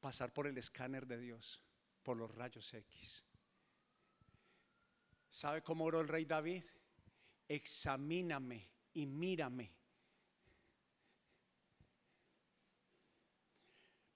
[0.00, 1.62] Pasar por el escáner de Dios,
[2.02, 3.24] por los rayos X.
[5.30, 6.64] ¿Sabe cómo oró el rey David?
[7.46, 9.72] Examíname y mírame.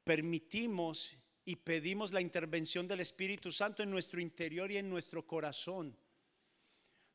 [0.02, 5.96] Permitimos y pedimos la intervención del Espíritu Santo en nuestro interior y en nuestro corazón.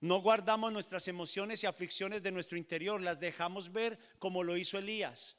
[0.02, 4.78] No guardamos nuestras emociones y aflicciones de nuestro interior, las dejamos ver como lo hizo
[4.78, 5.38] Elías.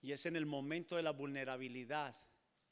[0.00, 2.16] Y es en el momento de la vulnerabilidad,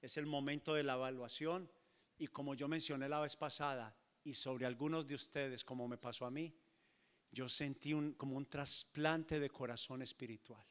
[0.01, 1.70] es el momento de la evaluación.
[2.18, 6.26] Y como yo mencioné la vez pasada, y sobre algunos de ustedes, como me pasó
[6.26, 6.55] a mí,
[7.31, 10.66] yo sentí como un trasplante de corazón espiritual.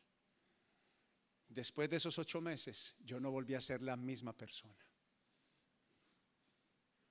[1.48, 4.86] Después de esos ocho meses, yo no volví a ser la misma persona.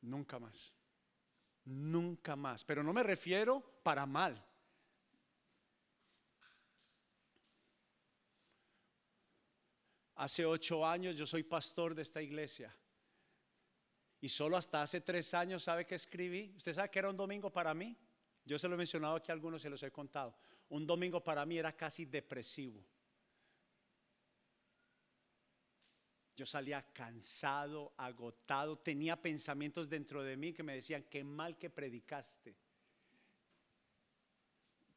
[0.02, 0.72] Nunca más.
[1.68, 2.64] Nunca más.
[2.64, 4.42] Pero no me refiero para mal.
[10.14, 12.74] Hace ocho años yo soy pastor de esta iglesia.
[14.20, 16.54] Y solo hasta hace tres años, ¿sabe qué escribí?
[16.56, 17.96] ¿Usted sabe que era un domingo para mí?
[18.46, 20.34] Yo se lo he mencionado aquí a algunos, se los he contado.
[20.70, 22.82] Un domingo para mí era casi depresivo.
[26.38, 31.68] Yo salía cansado, agotado, tenía pensamientos dentro de mí que me decían, qué mal que
[31.68, 32.54] predicaste.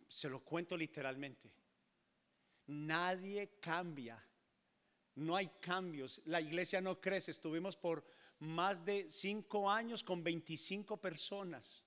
[0.08, 1.52] Se lo cuento literalmente.
[2.68, 4.24] Nadie cambia.
[5.16, 6.22] No hay cambios.
[6.26, 7.32] La iglesia no crece.
[7.32, 8.06] Estuvimos por
[8.38, 11.84] más de cinco años con 25 personas.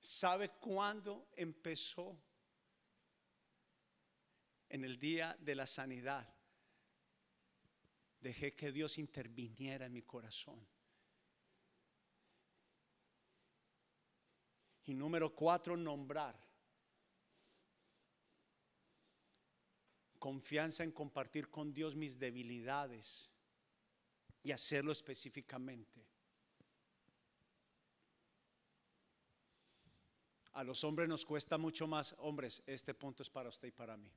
[0.00, 2.16] ¿Sabe cuándo empezó?
[4.68, 6.32] En el día de la sanidad.
[8.20, 10.60] Dejé que Dios interviniera en mi corazón.
[14.84, 16.38] Y número cuatro, nombrar.
[20.18, 23.30] Confianza en compartir con Dios mis debilidades
[24.42, 26.06] y hacerlo específicamente.
[30.52, 33.96] A los hombres nos cuesta mucho más, hombres, este punto es para usted y para
[33.96, 34.10] mí.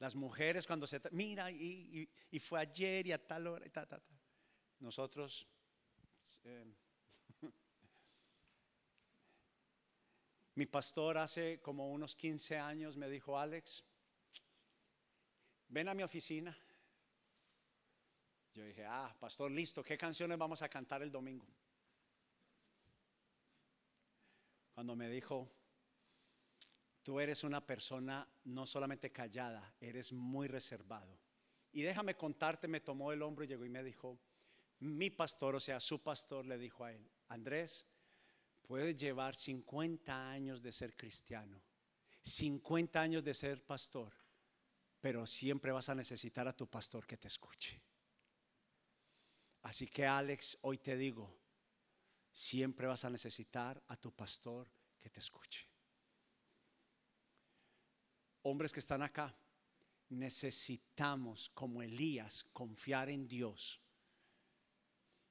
[0.00, 2.08] Las mujeres cuando se, mira, y,
[2.40, 4.18] fue ayer y a tal hora y ta, ta, ta.
[4.78, 5.46] Nosotros,
[6.44, 6.64] eh,
[10.54, 13.84] mi pastor hace como unos 15 años me dijo, Alex,
[15.68, 16.56] ven a mi oficina.
[18.54, 21.46] Yo dije, ah, pastor, listo, ¿qué canciones vamos a cantar el domingo?
[24.72, 25.59] Cuando me dijo,
[27.10, 31.18] tú eres una persona no solamente callada, eres muy reservado.
[31.72, 34.20] Y déjame contarte, me tomó el hombro y llegó y me dijo,
[34.78, 37.84] mi pastor, o sea, su pastor le dijo a él, Andrés,
[38.62, 41.60] puedes llevar 50 años de ser cristiano,
[42.22, 44.14] 50 años de ser pastor,
[45.00, 47.82] pero siempre vas a necesitar a tu pastor que te escuche.
[49.62, 51.36] Así que Alex, hoy te digo,
[52.30, 55.69] siempre vas a necesitar a tu pastor que te escuche.
[58.42, 59.34] Hombres que están acá,
[60.08, 63.80] necesitamos, como Elías, confiar en Dios.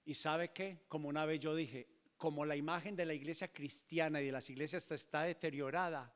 [0.05, 1.87] Y sabe que, como una vez yo dije,
[2.17, 6.13] como la imagen de la iglesia cristiana y de las iglesias está deteriorada,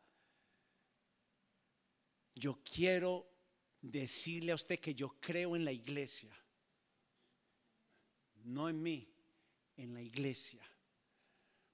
[2.35, 3.29] yo quiero
[3.81, 6.33] decirle a usted que yo creo en la iglesia
[8.43, 9.09] no en mí,
[9.77, 10.61] en la iglesia,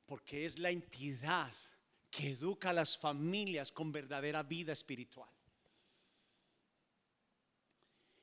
[0.05, 1.53] porque es la entidad
[2.09, 5.29] que educa a las familias con verdadera vida espiritual.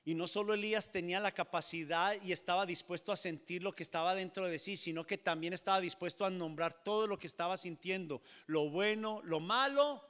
[0.04, 4.14] Y no solo Elías tenía la capacidad y estaba dispuesto a sentir lo que estaba
[4.14, 8.22] dentro de sí, sino que también estaba dispuesto a nombrar todo lo que estaba sintiendo,
[8.46, 10.08] lo bueno, lo malo.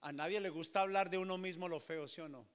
[0.00, 2.46] A nadie le gusta hablar de uno mismo lo feo, ¿sí o no?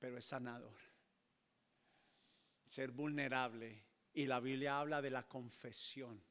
[0.00, 0.74] pero es sanador.
[2.66, 3.84] Ser vulnerable.
[4.12, 6.22] Y la Biblia habla de la confesión.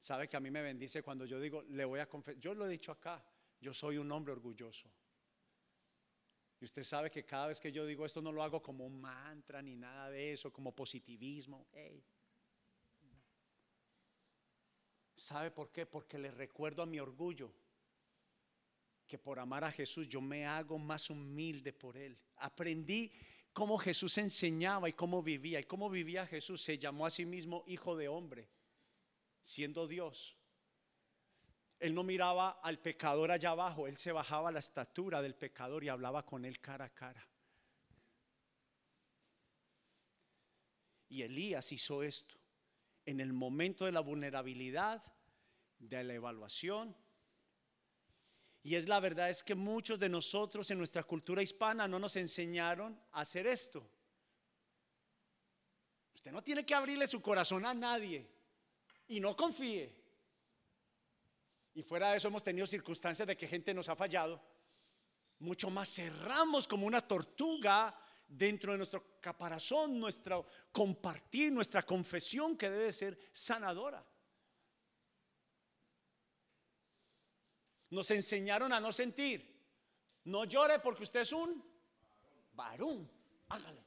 [0.00, 2.40] Sabe que a mí me bendice cuando yo digo, le voy a confesar.
[2.40, 3.24] Yo lo he dicho acá,
[3.60, 4.88] yo soy un hombre orgulloso.
[6.60, 9.00] Y usted sabe que cada vez que yo digo esto no lo hago como un
[9.00, 11.66] mantra ni nada de eso, como positivismo.
[15.14, 15.86] ¿Sabe por qué?
[15.86, 17.52] Porque le recuerdo a mi orgullo
[19.06, 22.18] que por amar a Jesús yo me hago más humilde por Él.
[22.36, 23.12] Aprendí
[23.52, 25.60] cómo Jesús enseñaba y cómo vivía.
[25.60, 26.60] Y cómo vivía Jesús.
[26.62, 28.48] Se llamó a sí mismo hijo de hombre,
[29.40, 30.36] siendo Dios.
[31.78, 35.84] Él no miraba al pecador allá abajo, él se bajaba a la estatura del pecador
[35.84, 37.28] y hablaba con él cara a cara.
[41.08, 42.34] Y Elías hizo esto
[43.04, 45.02] en el momento de la vulnerabilidad,
[45.78, 46.96] de la evaluación
[48.66, 52.16] y es la verdad, es que muchos de nosotros en nuestra cultura hispana no nos
[52.16, 53.88] enseñaron a hacer esto.
[56.12, 58.28] Usted no tiene que abrirle su corazón a nadie.
[59.06, 59.94] y no confíe.
[61.74, 64.42] Y fuera de eso hemos tenido circunstancias de que gente nos ha fallado.
[65.38, 67.96] Mucho más cerramos como una tortuga
[68.26, 74.04] dentro de nuestro caparazón, nuestro compartir, nuestra confesión que debe ser sanadora.
[77.90, 79.54] Nos enseñaron a no sentir.
[80.24, 81.64] No llore porque usted es un
[82.52, 83.10] varón.
[83.48, 83.84] Hágale.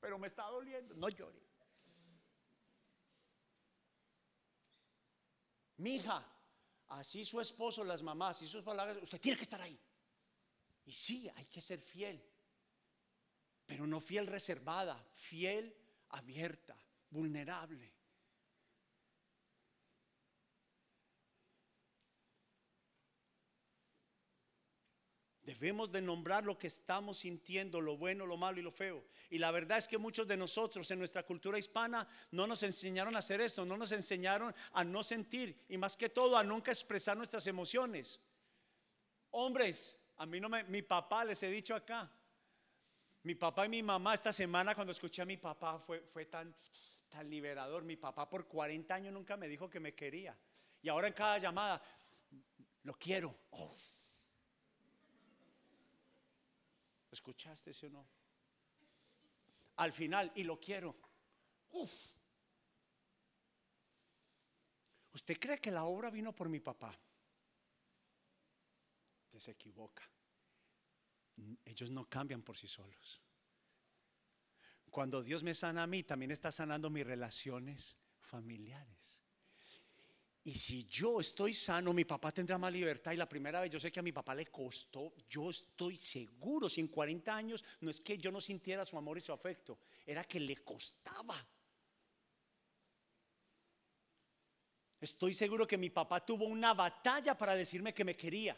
[0.00, 0.94] Pero me está doliendo.
[0.96, 1.46] No llore.
[5.78, 6.26] Mi hija,
[6.88, 9.78] así su esposo, las mamás, y sus palabras, usted tiene que estar ahí.
[10.86, 12.24] Y sí, hay que ser fiel.
[13.66, 15.76] Pero no fiel reservada, fiel
[16.10, 16.78] abierta,
[17.10, 17.95] vulnerable.
[25.46, 29.04] Debemos de nombrar lo que estamos sintiendo, lo bueno, lo malo y lo feo.
[29.30, 33.14] Y la verdad es que muchos de nosotros en nuestra cultura hispana no nos enseñaron
[33.14, 36.72] a hacer esto, no nos enseñaron a no sentir y más que todo a nunca
[36.72, 38.20] expresar nuestras emociones.
[39.30, 42.10] Hombres, a mí no me, mi papá les he dicho acá,
[43.22, 46.52] mi papá y mi mamá esta semana cuando escuché a mi papá fue, fue tan,
[47.08, 47.84] tan liberador.
[47.84, 50.36] Mi papá por 40 años nunca me dijo que me quería.
[50.82, 51.80] Y ahora en cada llamada,
[52.82, 53.32] lo quiero.
[53.50, 53.76] Oh,
[57.10, 58.06] ¿Escuchaste, sí o no?
[59.76, 60.96] Al final, y lo quiero.
[65.12, 66.98] ¿Usted cree que la obra vino por mi papá?
[69.26, 70.02] Usted se equivoca.
[71.64, 73.20] Ellos no cambian por sí solos.
[74.90, 79.25] Cuando Dios me sana a mí, también está sanando mis relaciones familiares.
[80.46, 83.10] Y si yo estoy sano, mi papá tendrá más libertad.
[83.10, 86.68] Y la primera vez, yo sé que a mi papá le costó, yo estoy seguro,
[86.68, 89.80] si en 40 años no es que yo no sintiera su amor y su afecto,
[90.06, 91.44] era que le costaba.
[95.00, 98.56] Estoy seguro que mi papá tuvo una batalla para decirme que me quería,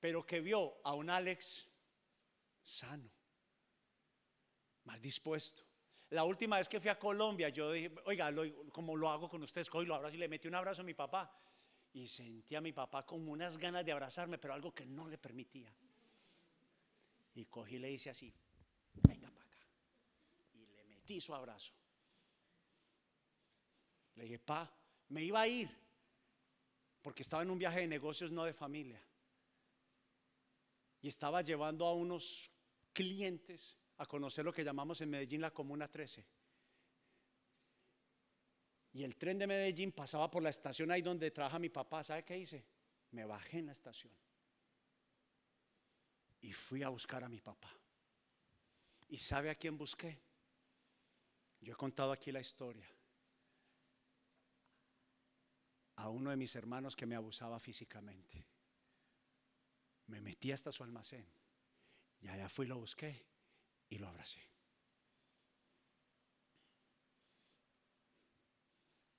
[0.00, 1.68] pero que vio a un Alex
[2.62, 3.10] sano,
[4.84, 5.67] más dispuesto.
[6.10, 8.32] La última vez que fui a Colombia, yo dije, oiga,
[8.72, 10.94] como lo hago con ustedes, hoy lo abrazo y le metí un abrazo a mi
[10.94, 11.30] papá.
[11.92, 15.18] Y sentí a mi papá con unas ganas de abrazarme, pero algo que no le
[15.18, 15.74] permitía.
[17.34, 18.32] Y cogí y le hice así,
[18.94, 19.58] venga para acá.
[20.54, 21.72] Y le metí su abrazo.
[24.16, 24.70] Le dije, pa,
[25.10, 25.70] me iba a ir,
[27.02, 29.00] porque estaba en un viaje de negocios, no de familia.
[31.00, 32.50] Y estaba llevando a unos
[32.92, 36.24] clientes a conocer lo que llamamos en Medellín la Comuna 13.
[38.92, 42.02] Y el tren de Medellín pasaba por la estación ahí donde trabaja mi papá.
[42.02, 42.64] ¿Sabe qué hice?
[43.10, 44.12] Me bajé en la estación.
[46.40, 47.70] Y fui a buscar a mi papá.
[49.08, 50.20] ¿Y sabe a quién busqué?
[51.60, 52.88] Yo he contado aquí la historia.
[55.96, 58.46] A uno de mis hermanos que me abusaba físicamente.
[60.06, 61.26] Me metí hasta su almacén.
[62.20, 63.27] Y allá fui y lo busqué
[63.88, 64.42] y lo abracé.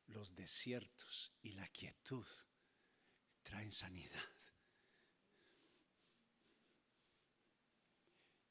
[0.08, 2.26] Los desiertos y la quietud
[3.44, 4.30] traen sanidad.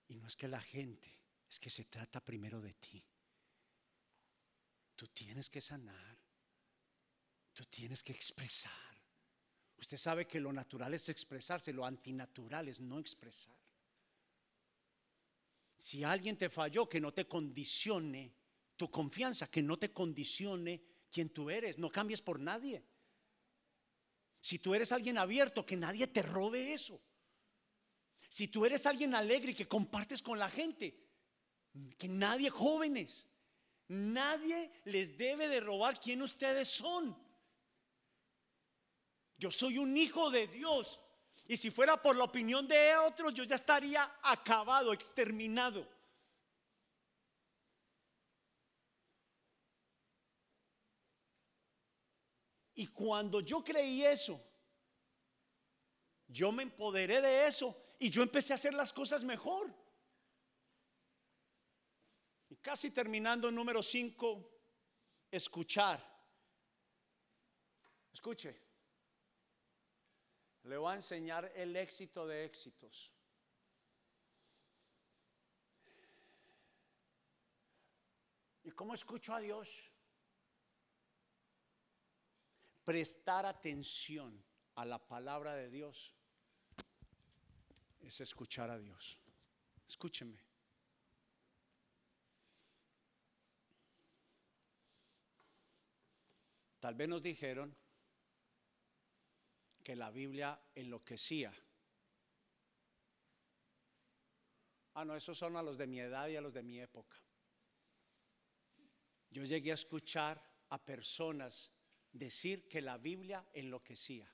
[0.08, 1.12] Y no es que la gente,
[1.50, 3.04] es que se trata primero de ti.
[4.96, 6.18] Tú tienes que sanar.
[7.52, 8.72] Tú tienes que expresar.
[9.76, 13.57] Usted sabe que lo natural es expresarse, lo antinatural es no expresar.
[15.78, 18.34] Si alguien te falló, que no te condicione
[18.76, 21.78] tu confianza, que no te condicione quien tú eres.
[21.78, 22.84] No cambies por nadie.
[24.40, 27.00] Si tú eres alguien abierto, que nadie te robe eso.
[28.28, 31.00] Si tú eres alguien alegre y que compartes con la gente,
[31.96, 33.28] que nadie, jóvenes,
[33.86, 37.16] nadie les debe de robar quién ustedes son.
[39.36, 40.98] Yo soy un hijo de Dios.
[41.50, 45.88] Y si fuera por la opinión de otros, yo ya estaría acabado, exterminado.
[52.74, 54.38] Y cuando yo creí eso,
[56.28, 59.74] yo me empoderé de eso y yo empecé a hacer las cosas mejor.
[62.50, 64.60] Y casi terminando, número 5,
[65.30, 65.98] escuchar.
[68.12, 68.67] Escuche.
[70.64, 73.12] Le voy a enseñar el éxito de éxitos.
[78.64, 79.92] ¿Y cómo escucho a Dios?
[82.84, 84.44] Prestar atención
[84.74, 86.14] a la palabra de Dios
[88.00, 89.20] es escuchar a Dios.
[89.86, 90.38] Escúcheme.
[96.80, 97.76] Tal vez nos dijeron
[99.88, 101.50] que la Biblia enloquecía.
[104.92, 107.16] Ah, no, esos son a los de mi edad y a los de mi época.
[109.30, 111.72] Yo llegué a escuchar a personas
[112.12, 114.30] decir que la Biblia enloquecía.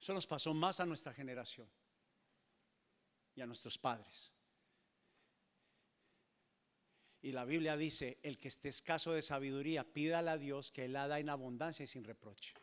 [0.00, 1.70] Eso nos pasó más a nuestra generación
[3.34, 4.32] y a nuestros padres.
[7.20, 10.94] Y la Biblia dice, el que esté escaso de sabiduría, pídale a Dios que Él
[10.94, 12.54] la da en abundancia y sin reproche.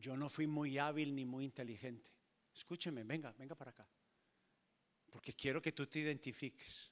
[0.00, 2.10] Yo no fui muy hábil ni muy inteligente.
[2.54, 3.86] Escúcheme, venga, venga para acá.
[5.10, 6.90] Porque quiero que tú te identifiques.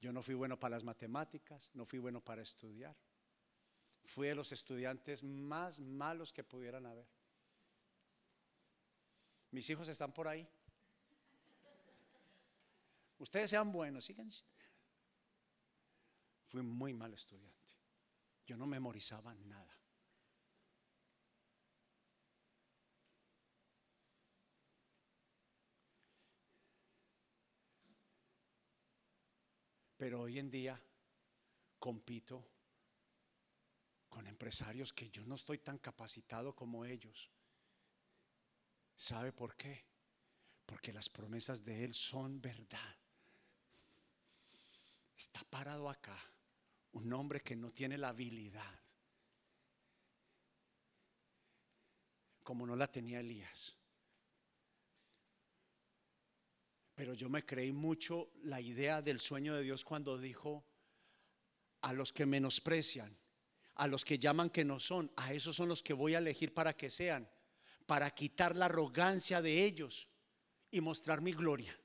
[0.00, 2.96] Yo no fui bueno para las matemáticas, no fui bueno para estudiar.
[4.04, 7.06] Fui de los estudiantes más malos que pudieran haber.
[9.52, 10.48] Mis hijos están por ahí.
[13.18, 14.42] Ustedes sean buenos, síganse.
[16.48, 17.52] Fui muy mal estudiante.
[18.46, 19.81] Yo no memorizaba nada.
[30.02, 30.82] Pero hoy en día
[31.78, 32.44] compito
[34.08, 37.30] con empresarios que yo no estoy tan capacitado como ellos.
[38.96, 39.84] ¿Sabe por qué?
[40.66, 42.96] Porque las promesas de Él son verdad.
[45.16, 46.18] Está parado acá
[46.94, 48.80] un hombre que no tiene la habilidad,
[52.42, 53.76] como no la tenía Elías.
[57.02, 60.64] Pero yo me creí mucho la idea del sueño de Dios cuando dijo,
[61.80, 63.18] a los que menosprecian,
[63.74, 66.54] a los que llaman que no son, a esos son los que voy a elegir
[66.54, 67.28] para que sean,
[67.86, 70.08] para quitar la arrogancia de ellos
[70.70, 71.76] y mostrar mi gloria.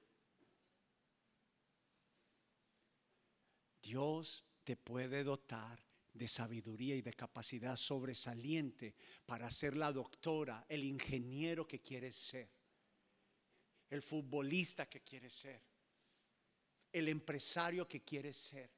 [3.82, 8.94] Dios te puede dotar de sabiduría y de capacidad sobresaliente
[9.26, 12.57] para ser la doctora, el ingeniero que quieres ser,
[13.90, 15.62] el futbolista que quieres ser,
[16.92, 18.70] el empresario que quieres ser.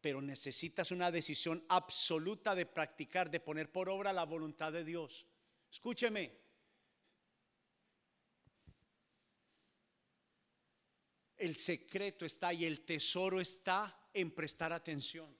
[0.00, 5.26] Pero necesitas una decisión absoluta de practicar, de poner por obra la voluntad de Dios.
[5.70, 6.48] Escúcheme,
[11.38, 15.32] El secreto está y el tesoro está en prestar atención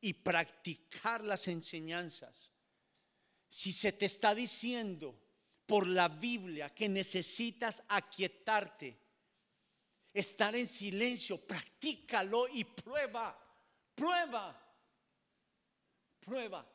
[0.00, 2.50] y practicar las enseñanzas.
[3.50, 5.20] Si se te está diciendo
[5.68, 8.98] por la Biblia que necesitas aquietarte,
[10.14, 13.38] estar en silencio, practícalo y prueba,
[13.94, 14.58] prueba,
[16.20, 16.66] prueba.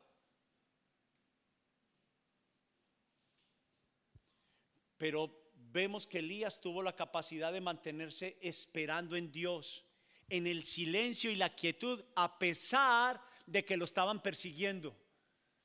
[4.96, 9.84] Pero vemos que Elías tuvo la capacidad de mantenerse esperando en Dios,
[10.28, 14.96] en el silencio y la quietud, a pesar de que lo estaban persiguiendo.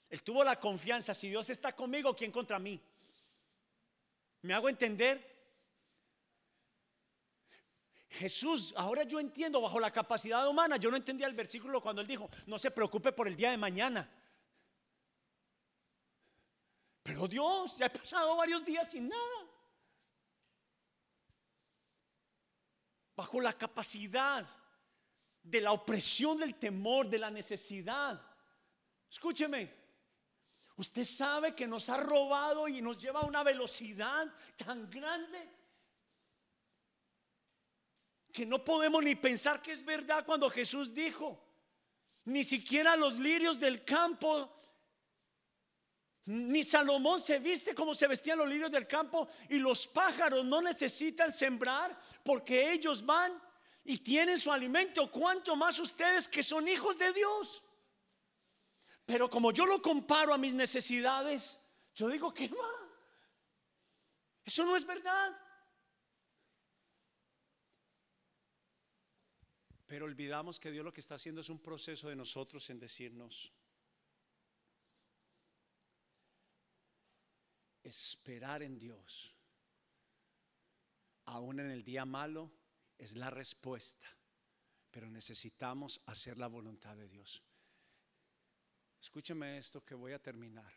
[0.10, 2.82] Él tuvo la confianza, si Dios está conmigo, ¿quién contra mí?
[4.42, 5.28] ¿Me hago entender?
[8.10, 12.08] Jesús, ahora yo entiendo bajo la capacidad humana, yo no entendía el versículo cuando él
[12.08, 14.10] dijo, no se preocupe por el día de mañana.
[17.04, 19.50] Pero Dios, ya he pasado varios días sin nada.
[23.20, 24.48] bajo la capacidad
[25.44, 28.18] de la opresión del temor, de la necesidad.
[29.12, 29.79] Escúcheme,
[30.80, 35.52] usted sabe que nos ha robado y nos lleva a una velocidad tan grande
[38.32, 41.38] que no podemos ni pensar que es verdad cuando Jesús dijo,
[42.24, 44.56] ni siquiera los lirios del campo
[46.28, 50.62] ni Salomón se viste como se vestían los lirios del campo y los pájaros no
[50.62, 53.38] necesitan sembrar porque ellos van
[53.84, 55.12] y tienen su alimento.
[55.12, 57.64] ¿Cuánto más ustedes que son hijos de Dios?
[59.10, 61.60] Pero como yo lo comparo a mis necesidades,
[61.96, 62.70] yo digo que va.
[64.46, 65.36] Eso no es verdad.
[69.88, 73.52] Pero olvidamos que Dios lo que está haciendo es un proceso de nosotros en decirnos,
[77.82, 79.36] esperar en Dios,
[81.26, 82.52] aún en el día malo,
[83.00, 84.06] es la respuesta.
[84.92, 87.42] Pero necesitamos hacer la voluntad de Dios.
[89.02, 90.74] Escúcheme esto que voy a terminar.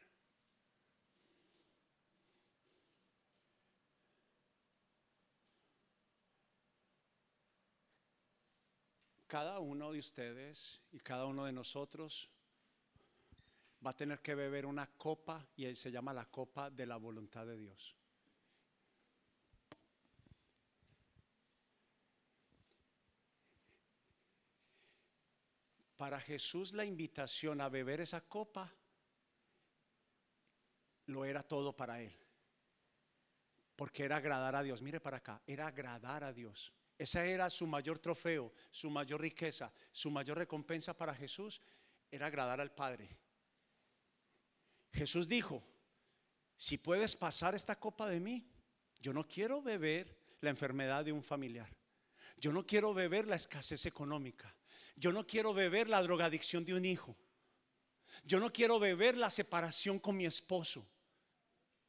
[9.26, 12.30] Cada uno de ustedes y cada uno de nosotros
[13.84, 17.46] va a tener que beber una copa y se llama la copa de la voluntad
[17.46, 18.01] de Dios.
[26.02, 28.74] Para Jesús la invitación a beber esa copa
[31.06, 32.12] lo era todo para él.
[33.76, 34.82] Porque era agradar a Dios.
[34.82, 36.74] Mire para acá, era agradar a Dios.
[36.98, 41.60] Esa era su mayor trofeo, su mayor riqueza, su mayor recompensa para Jesús,
[42.10, 43.08] era agradar al Padre.
[44.92, 45.62] Jesús dijo,
[46.56, 48.50] si puedes pasar esta copa de mí,
[49.00, 51.72] yo no quiero beber la enfermedad de un familiar.
[52.38, 54.52] Yo no quiero beber la escasez económica.
[54.96, 57.16] Yo no quiero beber la drogadicción de un hijo.
[58.24, 60.86] Yo no quiero beber la separación con mi esposo.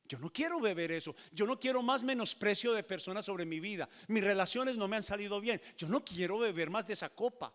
[0.05, 1.15] Yo no quiero beber eso.
[1.31, 3.87] Yo no quiero más menosprecio de personas sobre mi vida.
[4.07, 5.61] Mis relaciones no me han salido bien.
[5.77, 7.53] Yo no quiero beber más de esa copa.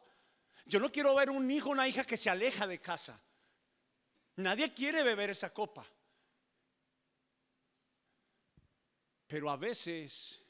[0.66, 3.20] Yo no quiero ver un hijo, una hija que se aleja de casa.
[4.36, 5.86] Nadie quiere beber esa copa.
[9.26, 10.40] Pero a veces,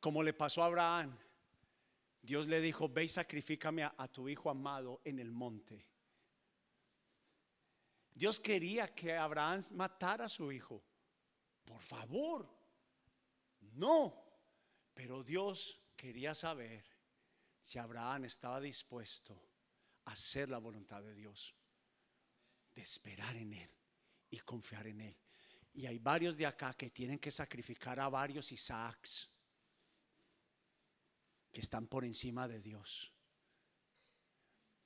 [0.00, 1.16] como le pasó a Abraham,
[2.28, 5.86] Dios le dijo, ve y sacrifícame a, a tu hijo amado en el monte.
[8.12, 10.84] Dios quería que Abraham matara a su hijo.
[11.64, 12.46] Por favor.
[13.72, 14.26] No.
[14.92, 16.84] Pero Dios quería saber
[17.62, 19.42] si Abraham estaba dispuesto
[20.04, 21.54] a hacer la voluntad de Dios.
[22.74, 23.70] De esperar en Él
[24.28, 25.16] y confiar en Él.
[25.72, 29.30] Y hay varios de acá que tienen que sacrificar a varios Isaacs
[31.52, 33.12] que están por encima de Dios.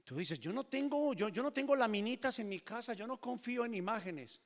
[0.05, 3.65] Tú dices, yo no tengo, yo, no tengo laminitas en mi casa, yo no confío
[3.65, 4.41] en imágenes.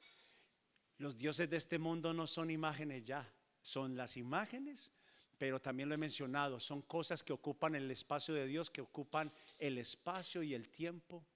[0.99, 3.31] Los dioses de este mundo no son imágenes ya,
[3.63, 4.93] son las imágenes,
[5.39, 9.33] pero también lo he mencionado, son cosas que ocupan el espacio de Dios, que ocupan
[9.59, 11.27] el espacio y el tiempo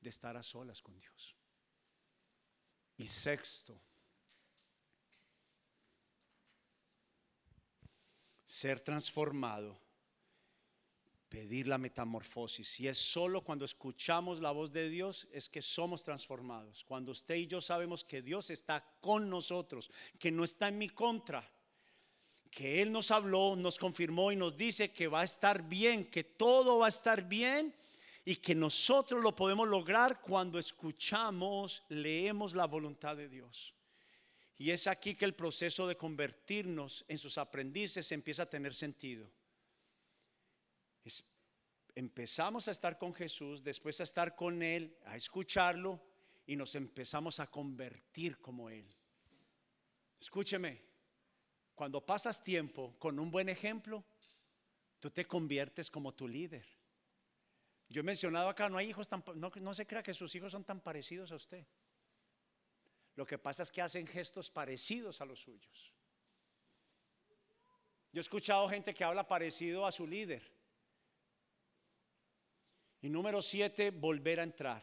[0.00, 1.36] de estar a solas con Dios.
[2.96, 3.80] Y sexto,
[8.44, 9.81] ser transformado
[11.32, 12.78] pedir la metamorfosis.
[12.80, 16.84] Y es solo cuando escuchamos la voz de Dios es que somos transformados.
[16.84, 20.90] Cuando usted y yo sabemos que Dios está con nosotros, que no está en mi
[20.90, 21.50] contra,
[22.50, 26.22] que Él nos habló, nos confirmó y nos dice que va a estar bien, que
[26.22, 27.74] todo va a estar bien
[28.26, 33.74] y que nosotros lo podemos lograr cuando escuchamos, leemos la voluntad de Dios.
[34.58, 39.30] Y es aquí que el proceso de convertirnos en sus aprendices empieza a tener sentido
[41.94, 46.00] empezamos a estar con Jesús, después a estar con Él, a escucharlo
[46.46, 48.86] y nos empezamos a convertir como Él.
[50.20, 50.82] Escúcheme,
[51.74, 54.04] cuando pasas tiempo con un buen ejemplo,
[54.98, 56.66] tú te conviertes como tu líder.
[57.88, 60.52] Yo he mencionado acá, no hay hijos tan, no, no se crea que sus hijos
[60.52, 61.66] son tan parecidos a usted.
[63.14, 65.92] Lo que pasa es que hacen gestos parecidos a los suyos.
[68.12, 70.51] Yo he escuchado gente que habla parecido a su líder.
[73.02, 74.82] Y número siete, volver a entrar.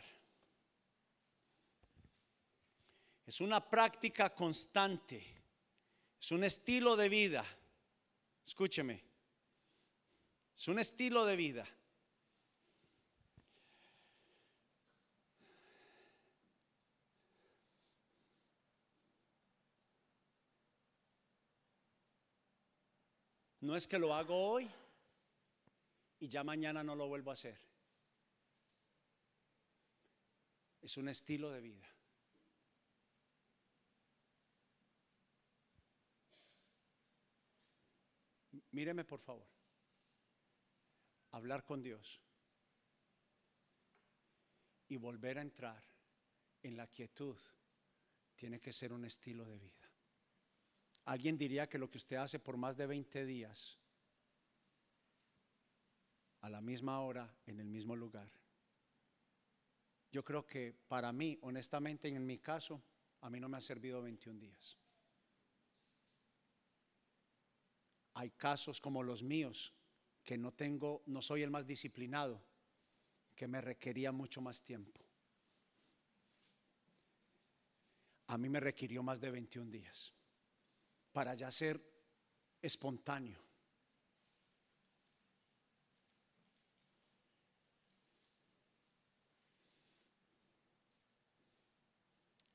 [3.26, 5.24] Es una práctica constante.
[6.20, 7.45] Es un estilo de vida.
[8.45, 9.01] Escúcheme.
[10.53, 11.65] Es un estilo de vida.
[23.61, 24.70] No es que lo hago hoy
[26.20, 27.68] y ya mañana no lo vuelvo a hacer.
[30.89, 31.87] Es un estilo de vida.
[38.71, 39.47] Míreme por favor.
[41.29, 42.23] Hablar con Dios
[44.87, 45.83] y volver a entrar
[46.63, 47.37] en la quietud
[48.35, 49.91] tiene que ser un estilo de vida.
[51.05, 53.77] Alguien diría que lo que usted hace por más de 20 días,
[56.41, 58.31] a la misma hora, en el mismo lugar,
[60.12, 62.82] yo creo que para mí, honestamente, en mi caso,
[63.22, 64.78] a mí no me ha servido 21 días.
[68.16, 69.74] Hay casos como los míos,
[70.24, 72.41] que no tengo, no soy el más disciplinado,
[73.36, 75.01] que me requería mucho más tiempo.
[78.28, 80.14] A mí me requirió más de 21 días
[81.12, 81.82] para ya ser
[82.62, 83.48] espontáneo.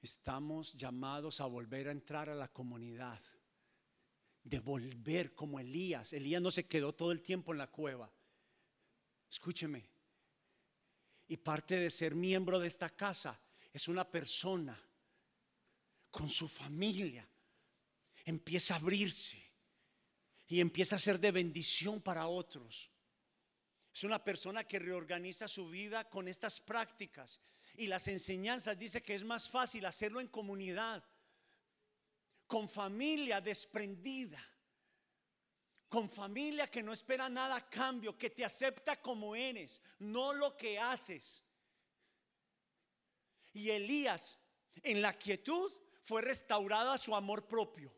[0.04, 3.22] Estamos llamados a volver a entrar a la comunidad,
[4.42, 6.12] de volver como Elías.
[6.12, 8.12] Elías no se quedó todo el tiempo en la cueva.
[9.30, 9.88] Escúcheme.
[11.26, 13.40] Y parte de ser miembro de esta casa
[13.72, 14.78] es una persona
[16.10, 17.26] con su familia.
[18.26, 19.42] Empieza a abrirse
[20.48, 22.90] y empieza a ser de bendición para otros.
[23.90, 27.40] Es una persona que reorganiza su vida con estas prácticas.
[27.76, 31.02] Y las enseñanzas dice que es más fácil hacerlo en comunidad,
[32.46, 34.42] con familia desprendida,
[35.88, 40.56] con familia que no espera nada a cambio, que te acepta como eres, no lo
[40.56, 41.42] que haces.
[43.52, 44.38] Y Elías,
[44.82, 45.72] en la quietud,
[46.02, 47.94] fue restaurado a su amor propio.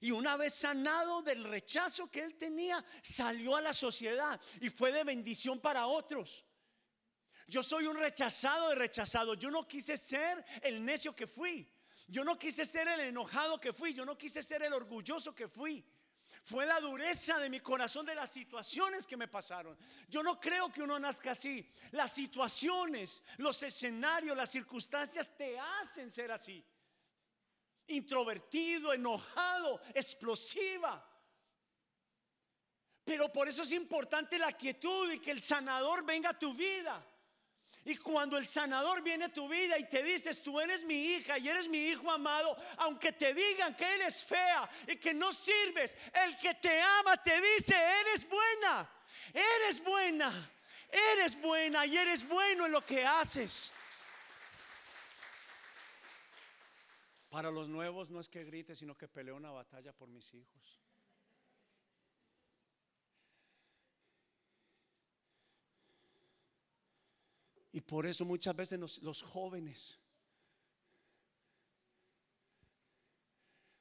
[0.00, 4.92] Y una vez sanado del rechazo que él tenía, salió a la sociedad y fue
[4.92, 6.44] de bendición para otros.
[7.50, 9.34] Yo soy un rechazado de rechazado.
[9.34, 11.68] Yo no quise ser el necio que fui.
[12.06, 13.92] Yo no quise ser el enojado que fui.
[13.92, 15.84] Yo no quise ser el orgulloso que fui.
[16.44, 19.76] Fue la dureza de mi corazón de las situaciones que me pasaron.
[20.08, 21.68] Yo no creo que uno nazca así.
[21.90, 26.64] Las situaciones, los escenarios, las circunstancias te hacen ser así.
[27.88, 31.04] Introvertido, enojado, explosiva.
[33.04, 37.04] Pero por eso es importante la quietud y que el sanador venga a tu vida.
[37.90, 41.36] Y cuando el sanador viene a tu vida y te dices, tú eres mi hija
[41.38, 45.96] y eres mi hijo amado, aunque te digan que eres fea y que no sirves,
[46.24, 48.88] el que te ama te dice, eres buena,
[49.34, 50.52] eres buena,
[51.12, 53.72] eres buena y eres bueno en lo que haces.
[57.28, 60.79] Para los nuevos no es que grite, sino que peleo una batalla por mis hijos.
[67.72, 69.98] Y por eso muchas veces los, jóvenes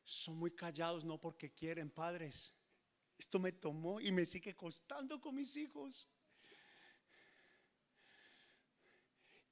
[0.03, 2.53] son muy callados, no porque quieren, padres.
[3.17, 6.07] Esto me tomó y me sigue costando con mis hijos.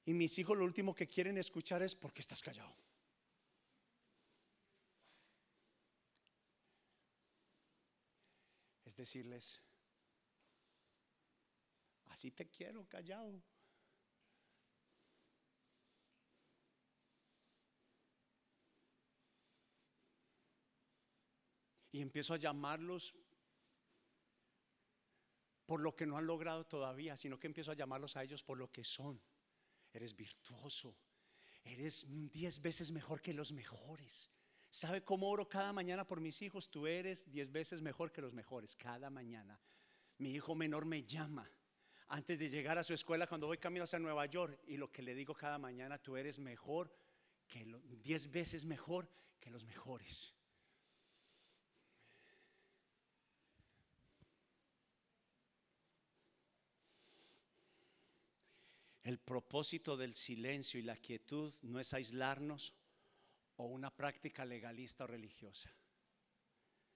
[0.05, 2.73] Y mis hijos lo último que quieren escuchar es porque estás callado.
[8.85, 9.61] Es decirles,
[12.05, 13.43] así te quiero callado.
[21.91, 23.15] Y empiezo a llamarlos
[25.65, 28.57] por lo que no han logrado todavía, sino que empiezo a llamarlos a ellos por
[28.57, 29.21] lo que son.
[29.91, 30.97] Eres virtuoso,
[31.63, 34.29] eres diez veces mejor que los mejores.
[34.69, 36.69] ¿Sabe cómo oro cada mañana por mis hijos?
[36.69, 39.59] Tú eres diez veces mejor que los mejores, cada mañana.
[40.17, 41.51] Mi hijo menor me llama
[42.09, 45.01] antes de llegar a su escuela cuando voy camino hacia Nueva York y lo que
[45.01, 46.93] le digo cada mañana, tú eres mejor
[47.47, 47.65] que
[48.01, 49.09] diez veces mejor
[49.39, 50.33] que los mejores.
[59.07, 62.73] El propósito del silencio y la quietud no es aislarnos
[63.55, 65.73] o una práctica legalista o religiosa.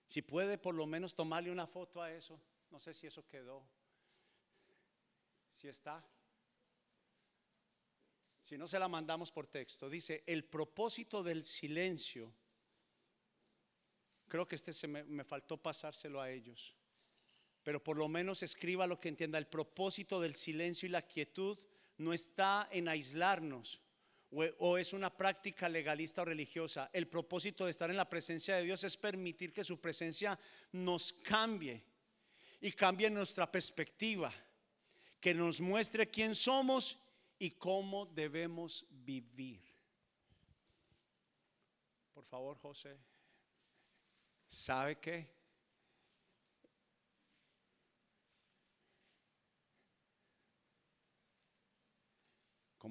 [0.07, 2.37] Si puede por lo menos tomarle una foto a eso,
[2.69, 3.65] no sé si eso quedó,
[5.53, 6.05] si está.
[8.41, 12.33] Si no se la mandamos por texto, dice, el propósito del silencio,
[14.27, 16.75] creo que este se me, me faltó pasárselo a ellos,
[17.63, 21.57] pero por lo menos escriba lo que entienda, el propósito del silencio y la quietud
[22.01, 23.81] no está en aislarnos
[24.59, 26.89] o, es una práctica legalista o religiosa.
[26.93, 30.39] El propósito de estar en la presencia de Dios es permitir que su presencia
[30.71, 31.83] nos cambie
[32.61, 34.31] y cambie nuestra perspectiva,
[35.19, 36.97] que nos muestre quién somos
[37.37, 39.61] y cómo debemos vivir.
[42.13, 42.97] Por favor, José,
[44.47, 45.40] ¿sabe qué?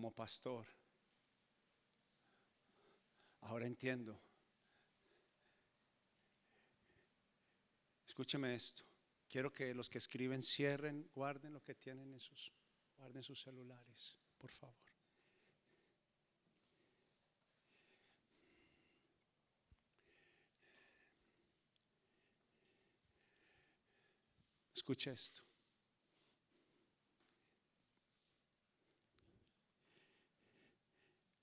[0.01, 0.67] Como pastor.
[3.43, 4.19] Ahora entiendo.
[8.07, 8.83] Escúcheme esto.
[9.29, 12.51] Quiero que los que escriben cierren, guarden lo que tienen en sus,
[12.97, 14.75] guarden sus celulares, por favor.
[24.75, 25.50] Escuche esto.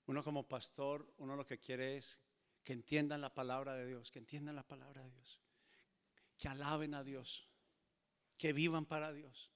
[0.08, 2.18] Uno como pastor, uno lo que quiere es
[2.64, 5.38] que entiendan la palabra de Dios, que entiendan la palabra de Dios,
[6.38, 7.46] que alaben a Dios,
[8.38, 9.50] que vivan para Dios.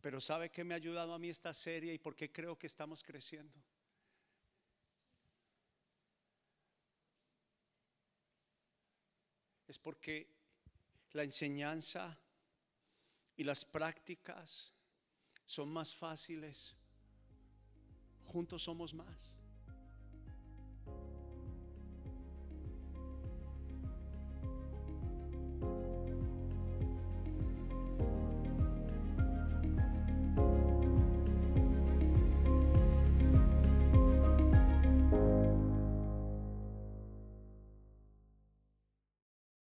[0.00, 2.66] Pero ¿sabe qué me ha ayudado a mí esta serie y por qué creo que
[2.66, 3.62] estamos creciendo?
[9.68, 10.30] Es porque
[11.12, 12.18] la enseñanza
[13.36, 14.72] y las prácticas
[15.44, 16.74] son más fáciles
[18.24, 19.36] Juntos somos más.